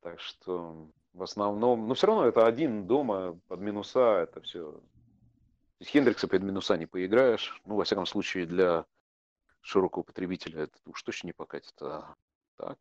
[0.00, 4.80] Так что в основном, но все равно это один дома под минуса, это все.
[5.80, 7.60] Есть Хендрикса под минуса не поиграешь.
[7.64, 8.84] Ну, во всяком случае, для
[9.60, 11.74] широкого потребителя это уж точно не покатит.
[11.80, 12.14] А
[12.56, 12.78] так,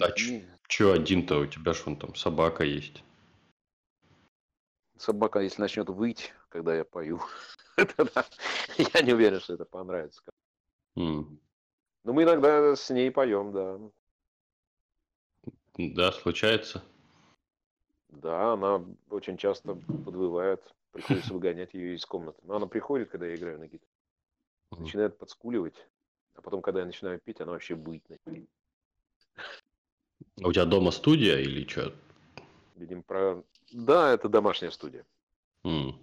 [0.00, 1.40] А что один-то?
[1.40, 3.02] У тебя что он там, собака есть?
[4.96, 7.20] Собака, если начнет выть, когда я пою,
[7.76, 10.22] я не уверен, что это понравится.
[10.96, 13.78] Но мы иногда с ней поем, да.
[15.76, 16.82] Да, случается.
[18.08, 20.62] Да, она очень часто подвывает.
[20.92, 22.40] Приходится выгонять ее из комнаты.
[22.44, 23.92] Но она приходит, когда я играю на гитаре.
[24.70, 25.74] Начинает подскуливать.
[26.34, 28.16] А потом, когда я начинаю петь, она вообще будет на
[30.42, 31.94] А у тебя дома студия или что?
[32.76, 33.42] Видим про...
[33.70, 35.04] Да, это домашняя студия.
[35.64, 35.94] Mm.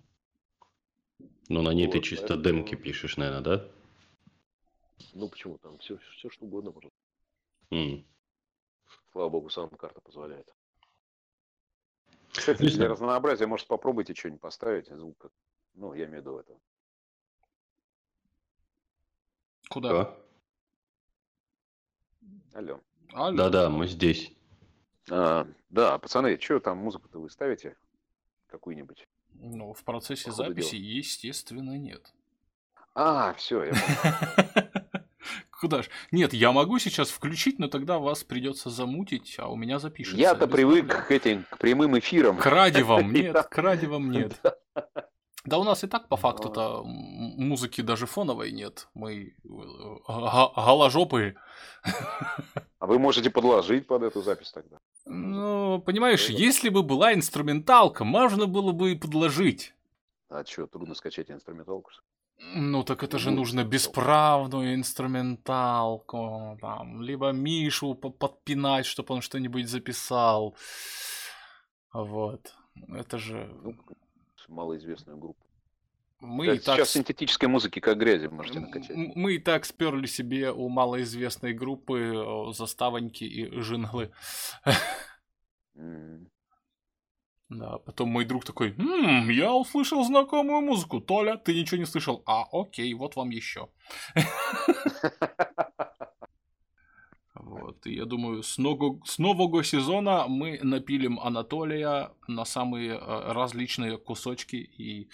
[1.47, 2.43] Ну, на ней вот, ты чисто поэтому...
[2.43, 3.69] демки пишешь, наверное, да?
[5.13, 5.57] Ну, почему?
[5.59, 6.89] Там все, все что угодно можно.
[7.71, 8.05] Mm.
[9.11, 10.47] Слава богу, сам карта позволяет.
[12.29, 15.31] Кстати, для разнообразия, может, попробуйте что-нибудь поставить, звук.
[15.73, 16.59] Ну, я имею в виду это.
[19.69, 20.17] Куда?
[22.53, 22.81] Алло.
[23.13, 23.37] Алло.
[23.37, 24.33] Да-да, мы здесь.
[25.09, 27.77] А, да, пацаны, что там музыку-то вы ставите?
[28.47, 29.07] Какую-нибудь?
[29.47, 32.13] Ну, в процессе По ходу записи, естественно, нет.
[32.95, 33.73] А, все, я.
[35.59, 35.89] Куда ж?
[36.11, 40.19] Нет, я могу сейчас включить, но тогда вас придется замутить, а у меня запишется.
[40.19, 42.37] Я-то привык к этим к прямым эфирам.
[42.37, 44.33] К радивам нет, Я- к радивам нет.
[45.45, 46.87] Да у нас и так по факту-то м-
[47.37, 48.87] музыки даже фоновой нет.
[48.95, 49.47] Мы э,
[50.07, 51.35] га- голожопые.
[52.79, 54.77] А вы можете подложить под эту запись тогда.
[55.05, 59.73] Ну, понимаешь, Это- если бы была инструменталка, можно было бы и подложить.
[60.29, 61.91] А что, трудно скачать инструменталку?
[62.53, 63.69] Ну, так это же Ну, нужно что?
[63.69, 70.55] бесправную инструменталку, там, либо Мишу по- подпинать, чтобы он что-нибудь записал.
[71.93, 72.53] Вот.
[72.89, 73.49] Это же...
[73.63, 73.75] Ну,
[74.49, 75.39] малоизвестную группу.
[76.19, 76.77] Мы Да, и так...
[76.77, 78.95] Сейчас синтетической музыки как грязи можете накачать.
[78.95, 84.11] Мы и так сперли себе у малоизвестной группы э, заставоньки и жинглы.
[87.49, 90.99] Да, потом мой друг такой, «М, я услышал знакомую музыку.
[90.99, 92.23] Толя, ты ничего не слышал?
[92.25, 93.69] А, окей, вот вам еще.
[97.35, 103.31] Вот, и я думаю, с, нового, с нового сезона мы напилим Анатолия на самые э,
[103.33, 105.09] различные кусочки и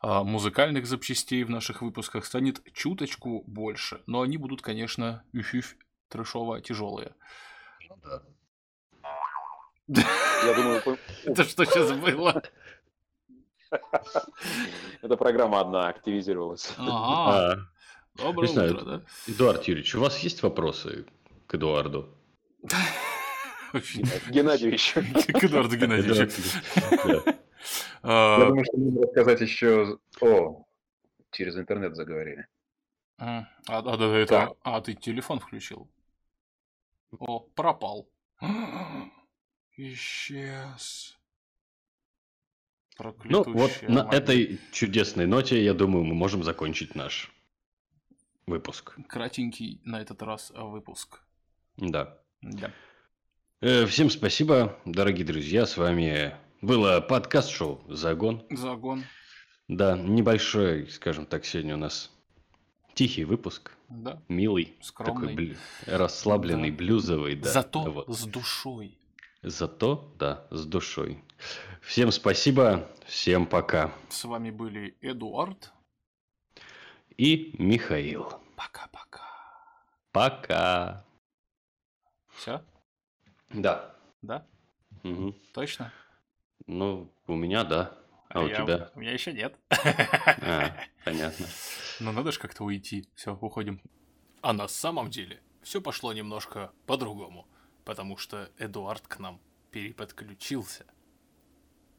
[0.00, 4.02] а, музыкальных запчастей в наших выпусках станет чуточку больше.
[4.06, 5.24] Но они будут, конечно,
[6.08, 7.14] трешово тяжелые.
[9.96, 10.82] Я думаю,
[11.24, 12.42] Это что сейчас было?
[15.02, 16.72] эта программа одна активизировалась.
[16.78, 17.56] А,
[18.14, 18.74] доброе не знаю.
[18.74, 19.02] утро, да?
[19.26, 21.06] Эдуард Юрьевич, у вас есть вопросы
[21.46, 22.14] к Эдуарду?
[24.28, 24.94] Геннадьевич.
[24.94, 26.30] К Эдуарду Геннадьевичу.
[28.02, 29.98] А, Я думаю, что нужно рассказать еще...
[30.20, 30.64] О,
[31.30, 32.46] через интернет заговорили.
[33.18, 34.54] А, а, да, да, это...
[34.62, 35.88] А, ты телефон включил.
[37.18, 38.08] О, пропал.
[39.76, 41.16] Исчез.
[42.98, 47.32] Ну, вот Проклятущая на этой чудесной ноте, я думаю, мы можем закончить наш
[48.46, 48.96] выпуск.
[49.08, 51.22] Кратенький на этот раз выпуск.
[51.78, 52.18] Да.
[52.42, 52.70] Да.
[53.60, 55.64] Э, Всем спасибо, дорогие друзья.
[55.66, 58.44] С вами было подкаст-шоу «Загон».
[58.50, 59.04] Загон.
[59.68, 62.10] Да, небольшой, скажем так, сегодня у нас
[62.94, 63.72] тихий выпуск.
[63.88, 64.22] Да.
[64.28, 65.14] Милый, Скромный.
[65.28, 65.56] такой блю-
[65.86, 66.76] расслабленный, Да.
[66.76, 67.36] блюзовый.
[67.36, 68.08] Да, Зато вот.
[68.14, 68.98] с душой.
[69.42, 71.22] Зато, да, с душой.
[71.80, 73.92] Всем спасибо, всем пока.
[74.08, 75.72] С вами были Эдуард.
[77.16, 78.32] И Михаил.
[78.56, 79.22] Пока-пока.
[80.12, 81.04] Пока.
[82.36, 82.64] Все?
[83.50, 83.94] Да.
[84.22, 84.46] Да?
[85.02, 85.34] Мгм.
[85.52, 85.92] Точно?
[86.66, 87.98] Ну, у меня да.
[88.28, 88.90] А у я- тебя?
[88.94, 89.58] У меня еще нет.
[89.70, 90.74] А,
[91.04, 91.46] понятно.
[92.00, 93.08] Но надо же как-то уйти.
[93.14, 93.82] Все, уходим.
[94.40, 97.46] А на самом деле все пошло немножко по-другому.
[97.84, 100.84] Потому что Эдуард к нам переподключился.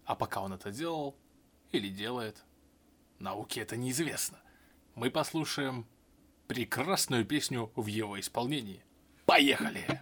[0.05, 1.15] А пока он это делал
[1.71, 2.43] или делает,
[3.19, 4.39] науке это неизвестно.
[4.95, 5.87] Мы послушаем
[6.47, 8.83] прекрасную песню в его исполнении.
[9.25, 10.01] Поехали!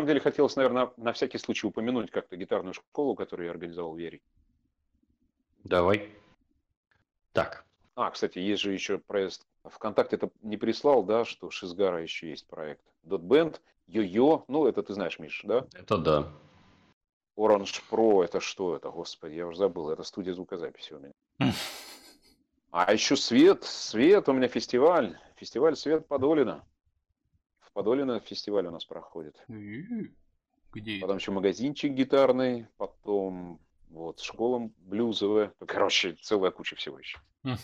[0.00, 3.98] Самом деле хотелось, наверное, на всякий случай упомянуть как-то гитарную школу, которую я организовал в
[3.98, 4.20] Вере.
[5.62, 6.10] Давай.
[7.32, 7.66] Так.
[7.94, 12.46] А, кстати, есть же еще проект ВКонтакте это не прислал, да, что Шизгара еще есть
[12.46, 12.80] проект.
[13.02, 15.66] Дотбенд, Йо-Йо, ну это ты знаешь, Миш, да?
[15.74, 16.32] Это да.
[17.36, 21.12] Orange Pro, это что это, господи, я уже забыл, это студия звукозаписи у меня.
[22.72, 26.64] А еще Свет, Свет, у меня фестиваль, фестиваль Свет Подолина.
[27.70, 29.40] В Подолино фестиваль у нас проходит.
[30.72, 33.60] Где Потом еще магазинчик гитарный, потом
[33.90, 35.52] вот школа блюзовая.
[35.66, 37.18] Короче, целая куча всего еще.
[37.44, 37.56] Хм.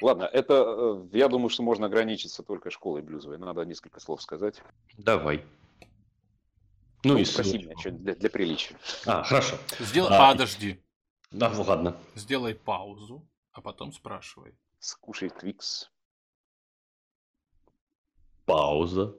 [0.00, 0.64] Ладно, это,
[1.12, 3.38] э, я думаю, что можно ограничиться только школой блюзовой.
[3.38, 4.62] Надо несколько слов сказать.
[4.96, 5.44] Давай.
[7.04, 7.68] Ну, и спроси ссылочку.
[7.68, 8.76] меня что-нибудь для, для приличия.
[9.06, 9.56] А, хорошо.
[9.78, 10.82] Сделай, А, подожди.
[11.30, 11.96] Да, ну ладно.
[12.14, 14.54] Сделай паузу, а потом спрашивай.
[14.78, 15.90] Скушай Твикс.
[18.46, 19.14] Пауза.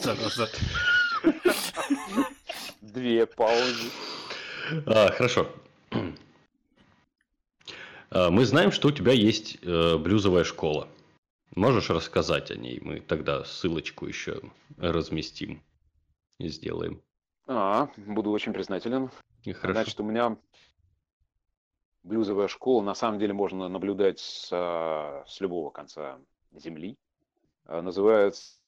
[0.00, 0.48] Зараза.
[2.80, 3.90] Две паузы.
[4.86, 5.48] А, хорошо.
[8.10, 10.88] А, Мы знаем, что у тебя есть э, блюзовая школа.
[11.54, 12.80] Можешь рассказать о ней?
[12.80, 14.40] Мы тогда ссылочку еще
[14.76, 15.62] разместим
[16.38, 17.00] и сделаем.
[17.46, 19.10] А, буду очень признателен.
[19.44, 19.80] И хорошо.
[19.82, 20.36] Значит, у меня
[22.02, 26.18] блюзовая школа, на самом деле, можно наблюдать с, а, с любого конца
[26.52, 26.96] земли.
[27.66, 28.58] А, Называется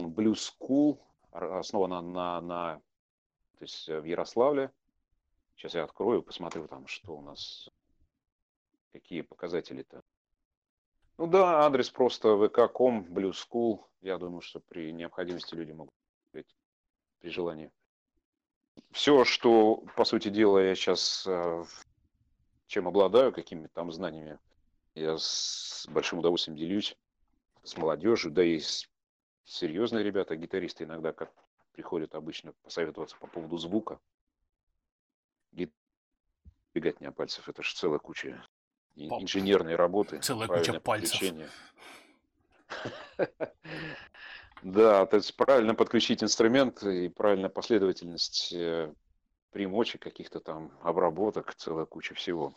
[0.00, 0.98] Blues School,
[1.32, 2.76] основана на, на,
[3.58, 4.70] то есть э, в Ярославле.
[5.56, 7.68] Сейчас я открою, посмотрю там, что у нас,
[8.92, 10.02] какие показатели-то.
[11.18, 13.84] Ну да, адрес просто vk.com, Blues School.
[14.00, 15.94] Я думаю, что при необходимости люди могут
[16.30, 17.72] при желании.
[18.92, 21.26] Все, что, по сути дела, я сейчас
[22.68, 24.38] чем обладаю, какими там знаниями,
[24.94, 26.96] я с большим удовольствием делюсь
[27.64, 28.88] с молодежью, да и с-
[29.48, 31.32] серьезные ребята, гитаристы иногда как
[31.72, 33.98] приходят обычно посоветоваться по поводу звука.
[35.52, 35.74] Гит-
[36.74, 38.44] Беготня пальцев, это же целая куча
[39.22, 40.18] инженерной работы.
[40.20, 41.20] Целая куча пальцев.
[44.62, 48.92] Да, то есть правильно подключить инструмент и правильная последовательность э,
[49.50, 52.52] примочек, каких-то там обработок, целая куча всего.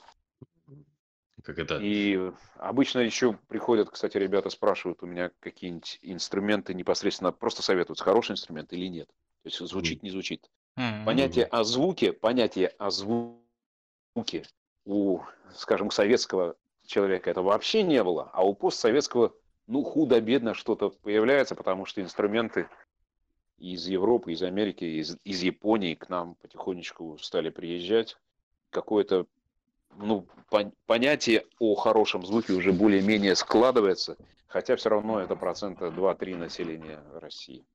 [1.44, 1.78] Как это?
[1.82, 8.34] И обычно еще приходят, кстати, ребята спрашивают у меня какие-нибудь инструменты непосредственно, просто советуют, хороший
[8.34, 9.08] инструмент или нет.
[9.08, 10.50] То есть звучит, не звучит.
[10.78, 11.06] М.
[11.06, 14.44] Понятие о звуке, понятие о звуке
[14.86, 15.20] у,
[15.54, 19.34] скажем, советского человека это вообще не было, а у постсоветского,
[19.68, 22.68] ну, худо-бедно что-то появляется, потому что инструменты
[23.58, 28.18] из Европы, из Америки, из, из Японии к нам потихонечку стали приезжать.
[28.72, 29.28] Какое-то
[29.96, 34.18] ну, пон- понятие о хорошем звуке уже более-менее складывается,
[34.48, 37.66] хотя все равно это процента 2-3 населения России.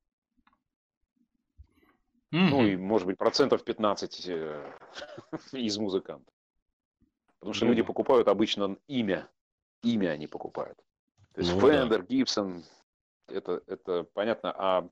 [2.32, 2.66] Ну Мгм.
[2.66, 4.72] и, может быть, процентов 15 э,
[5.52, 6.34] из музыкантов.
[7.38, 7.86] Потому что Ну люди да.
[7.86, 9.28] покупают обычно имя.
[9.82, 10.76] Имя они покупают.
[11.34, 11.66] То есть Ну да.
[11.68, 12.64] Фендер, Гибсон,
[13.28, 14.52] это, это понятно.
[14.56, 14.88] А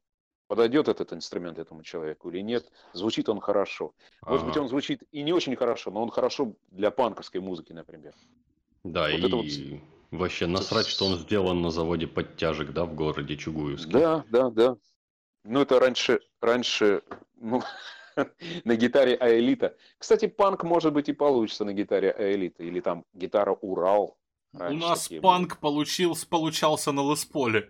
[0.54, 2.64] подойдет этот инструмент этому человеку или нет?
[2.92, 3.92] Звучит он хорошо.
[4.22, 4.62] Может быть, Ага.
[4.62, 8.14] он звучит и не очень хорошо, но он хорошо для панковской музыки, например.
[8.84, 9.80] Да, вот и это вот-
[10.12, 13.90] вообще насрать, что он сделан на заводе подтяжек, да, в городе Чугуевске.
[13.90, 14.76] Да, да, да.
[15.42, 17.02] Ну, это раньше, раньше,
[17.36, 17.60] ну,
[18.64, 19.76] на гитаре Аэлита.
[19.98, 22.62] Кстати, панк, может быть, и получится на гитаре Аэлита.
[22.62, 24.16] Или там гитара Урал.
[24.52, 27.68] У нас панк получил, получался на Лесполе.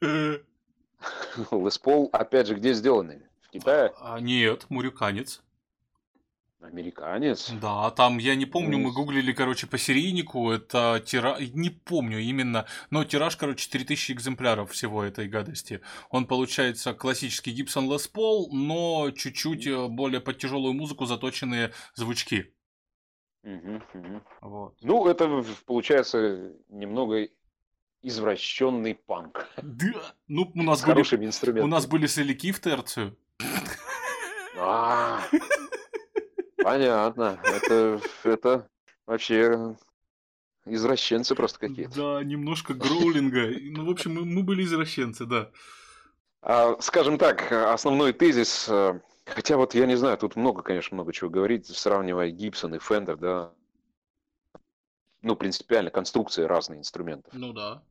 [1.50, 1.64] были.
[1.64, 3.22] Лес Пол, опять же, где сделаны?
[3.42, 3.92] В Китае?
[4.00, 5.42] А, нет, мурюканец.
[6.62, 7.50] Американец.
[7.60, 12.66] Да, там, я не помню, мы гуглили, короче, по серийнику, это тираж, не помню именно,
[12.90, 15.80] но тираж, короче, 3000 экземпляров всего этой гадости.
[16.10, 22.54] Он получается классический Gibson Les Paul, но чуть-чуть э, более под тяжелую музыку заточенные звучки.
[23.42, 24.22] Мгм, мгм.
[24.40, 24.76] Вот.
[24.82, 27.26] Ну, это получается немного
[28.02, 29.48] извращенный панк.
[29.56, 33.16] Да, ну, у нас С были, хорошими у нас были соляки в терцию.
[34.58, 35.22] А,
[36.62, 37.40] Понятно.
[37.42, 38.68] Это, это
[39.06, 39.76] вообще
[40.64, 41.94] извращенцы просто какие-то.
[41.94, 43.48] Да, немножко гроулинга.
[43.60, 45.50] Ну, в общем, мы, мы были извращенцы, да.
[46.40, 51.12] А, скажем так, основной тезис, э, хотя вот я не знаю, тут много, конечно, много
[51.12, 53.52] чего говорить, сравнивая Гибсон и Фендер, да,
[55.22, 57.32] ну, принципиально, конструкции разные инструментов.
[57.32, 57.82] Ну да.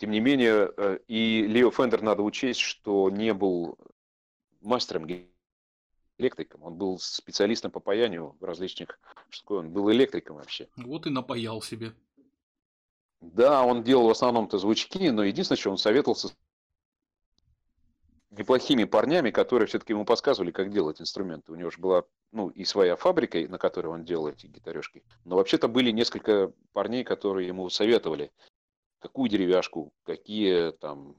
[0.00, 3.76] Тем не менее, э, и Лео Фендер надо учесть, что не был
[4.62, 5.06] мастером
[6.16, 8.98] электриком, он был специалистом по паянию в различных,
[9.28, 10.68] что такое, он был электриком вообще.
[10.76, 11.92] Вот и напаял себе.
[13.20, 16.30] Да, он делал в основном-то звучки, но единственное, что он советовался
[18.30, 21.52] неплохими парнями, которые все-таки ему подсказывали, как делать инструменты.
[21.52, 25.02] У него же была ну, и своя фабрика, на которой он делал эти гитарешки.
[25.26, 28.32] Но вообще-то были несколько парней, которые ему советовали,
[29.00, 31.16] какую деревяшку, какие там...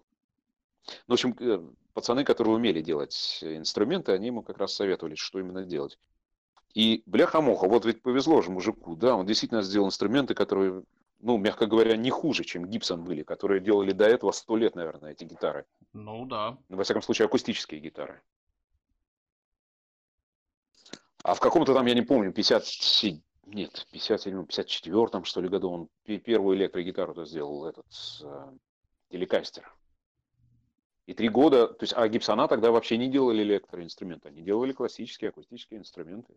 [1.07, 1.61] Ну, в общем, э,
[1.93, 5.99] пацаны, которые умели делать инструменты, они ему как раз советовали, что именно делать.
[6.73, 10.83] И бляха-муха, вот ведь повезло же мужику, да, он действительно сделал инструменты, которые,
[11.19, 15.11] ну, мягко говоря, не хуже, чем Гибсон были, которые делали до этого сто лет, наверное,
[15.11, 15.65] эти гитары.
[15.93, 16.57] Ну да.
[16.69, 18.21] Ну, во всяком случае, акустические гитары.
[21.23, 23.21] А в каком-то там, я не помню, 57,
[23.53, 25.89] нет, 57 54 что ли, году он
[26.19, 27.85] первую электрогитару-то сделал, этот
[28.23, 28.51] э,
[29.09, 29.71] телекастер.
[31.05, 35.29] И три года, то есть, а Гибсона тогда вообще не делали электроинструменты, они делали классические
[35.29, 36.35] акустические инструменты.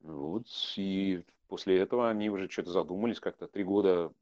[0.00, 3.46] Вот, и после этого они уже что-то задумались как-то.
[3.46, 4.12] Три года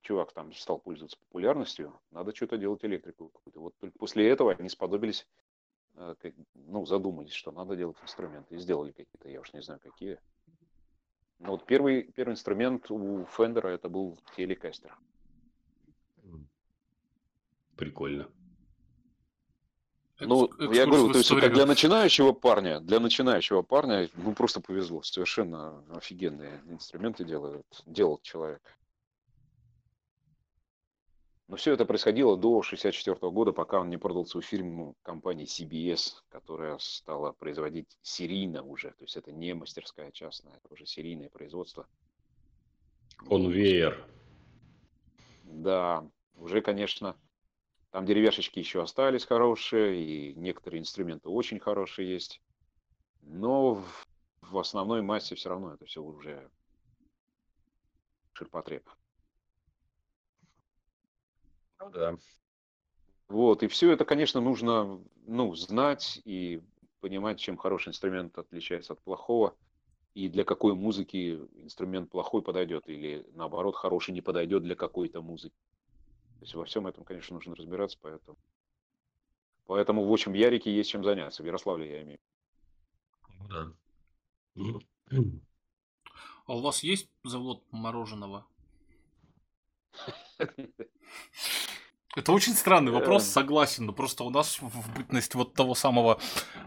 [0.00, 3.60] чувак там стал пользоваться популярностью, надо что-то делать электрику какую-то.
[3.60, 5.26] Вот только после этого они сподобились,
[5.94, 6.14] э,
[6.54, 8.54] ну, задумались, что надо делать инструменты.
[8.54, 10.18] И сделали какие-то, я уж не знаю, какие.
[11.38, 14.96] Но вот первый, первый инструмент у Фендера это был телекастер.
[17.76, 18.28] Прикольно.
[20.20, 25.02] Ну, я говорю, то есть это для начинающего парня, для начинающего парня, ну, просто повезло.
[25.02, 28.60] Совершенно офигенные инструменты делают, делал человек.
[31.48, 36.22] Но все это происходило до 1964 года, пока он не продал свою фирму компании CBS,
[36.28, 38.90] которая стала производить серийно уже.
[38.90, 41.86] То есть это не мастерская частная, это уже серийное производство.
[43.16, 44.06] Конвейер.
[45.44, 47.16] Да, уже, конечно,
[47.92, 52.42] там деревяшечки еще остались хорошие, и некоторые инструменты очень хорошие есть.
[53.22, 53.82] Но
[54.42, 56.50] в основной массе все равно это все уже
[58.34, 58.86] ширпотреб.
[61.80, 62.16] Ну да.
[63.28, 66.62] Вот, и все это, конечно, нужно, ну, знать и
[67.00, 69.54] понимать, чем хороший инструмент отличается от плохого,
[70.14, 75.54] и для какой музыки инструмент плохой подойдет, или наоборот, хороший не подойдет для какой-то музыки.
[76.38, 78.38] То есть во всем этом, конечно, нужно разбираться, поэтому...
[79.66, 82.18] Поэтому в общем Ярике есть чем заняться, в Ярославле я имею.
[83.38, 85.16] Ну да.
[86.46, 88.46] А у вас есть завод мороженого?
[92.16, 93.28] Это очень странный вопрос, эм.
[93.28, 96.18] согласен, но просто у нас в бытность вот того самого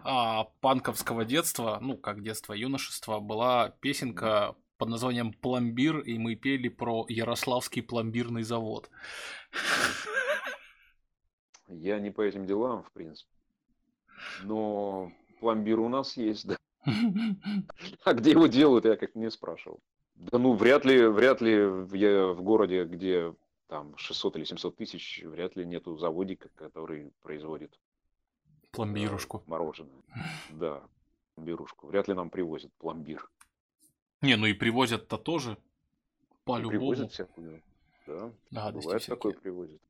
[0.04, 6.70] а, панковского детства, ну, как детство, юношества, была песенка под названием «Пломбир», и мы пели
[6.70, 8.90] про Ярославский пломбирный завод.
[11.68, 13.32] Я не по этим делам, в принципе.
[14.44, 16.58] Но пломбир у нас есть, да.
[18.04, 19.82] А где его делают, я как не спрашивал.
[20.22, 21.53] Да ну, вряд ли, вряд ли
[21.97, 23.34] я в городе, где
[23.67, 27.80] там 600 или 700 тысяч, вряд ли нету заводика, который производит
[28.69, 29.39] пломбирушку.
[29.39, 30.03] Э, мороженое.
[30.51, 30.84] Да,
[31.34, 31.88] пломбирушку.
[31.88, 33.32] Вряд ли нам привозят пломбир.
[34.22, 35.57] Не, ну и привозят-то тоже.
[36.43, 36.69] По-любому.
[36.69, 37.63] Привозят всякую.
[38.05, 38.32] Да.
[38.51, 39.15] Гадости Бывает всякие.
[39.15, 39.82] такое привозят.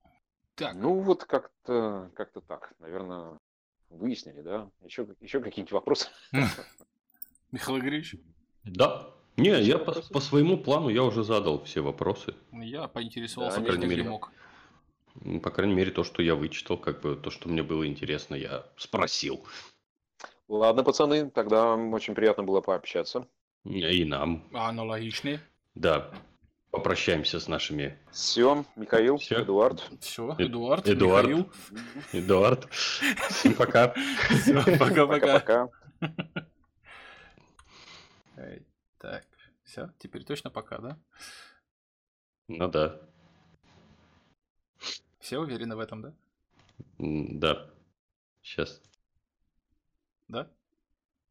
[0.55, 0.75] Так.
[0.75, 2.73] Ну, вот как-то как так.
[2.79, 3.37] Наверное,
[3.89, 4.69] выяснили, да?
[4.81, 6.07] Еще, еще какие-нибудь вопросы?
[7.51, 8.15] Михаил Игоревич?
[8.63, 9.13] Да.
[9.37, 12.35] Не, я по, по своему плану я уже задал все вопросы.
[12.51, 14.03] Я поинтересовался, Да, по крайней как мере.
[14.09, 14.31] мог.
[15.21, 18.35] Ну, По крайней мере, то, что я вычитал, как бы то, что мне было интересно,
[18.35, 19.45] я спросил.
[20.47, 23.27] Ладно, пацаны, тогда очень приятно было пообщаться.
[23.63, 24.43] И нам.
[24.53, 25.39] Аналогичные.
[25.75, 26.11] Да.
[26.71, 27.97] Попрощаемся с нашими.
[28.11, 29.41] Все, Михаил, Всё.
[29.41, 29.83] Эдуард.
[29.99, 31.27] Все, Э- Эдуард, Эдуард.
[31.27, 31.51] Михаил.
[32.13, 32.67] Эдуард.
[32.71, 33.93] Всем пока.
[34.79, 35.69] Пока-пока.
[39.01, 39.25] Так,
[39.63, 40.99] все, теперь точно пока, да?
[42.47, 43.01] Ну да.
[45.17, 46.13] Все уверены в этом, да?
[46.99, 47.71] Да.
[48.43, 48.79] Сейчас.
[50.27, 50.51] Да?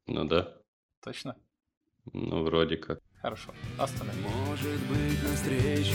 [0.09, 0.57] Ну да.
[1.01, 1.37] Точно?
[2.13, 2.99] Ну, вроде как.
[3.23, 4.23] Хорошо, остановим.
[4.23, 5.95] Может быть, навстречу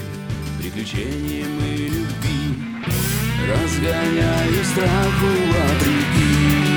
[0.57, 2.35] приключениям и любви
[3.47, 6.75] Разгоняю страху вопреки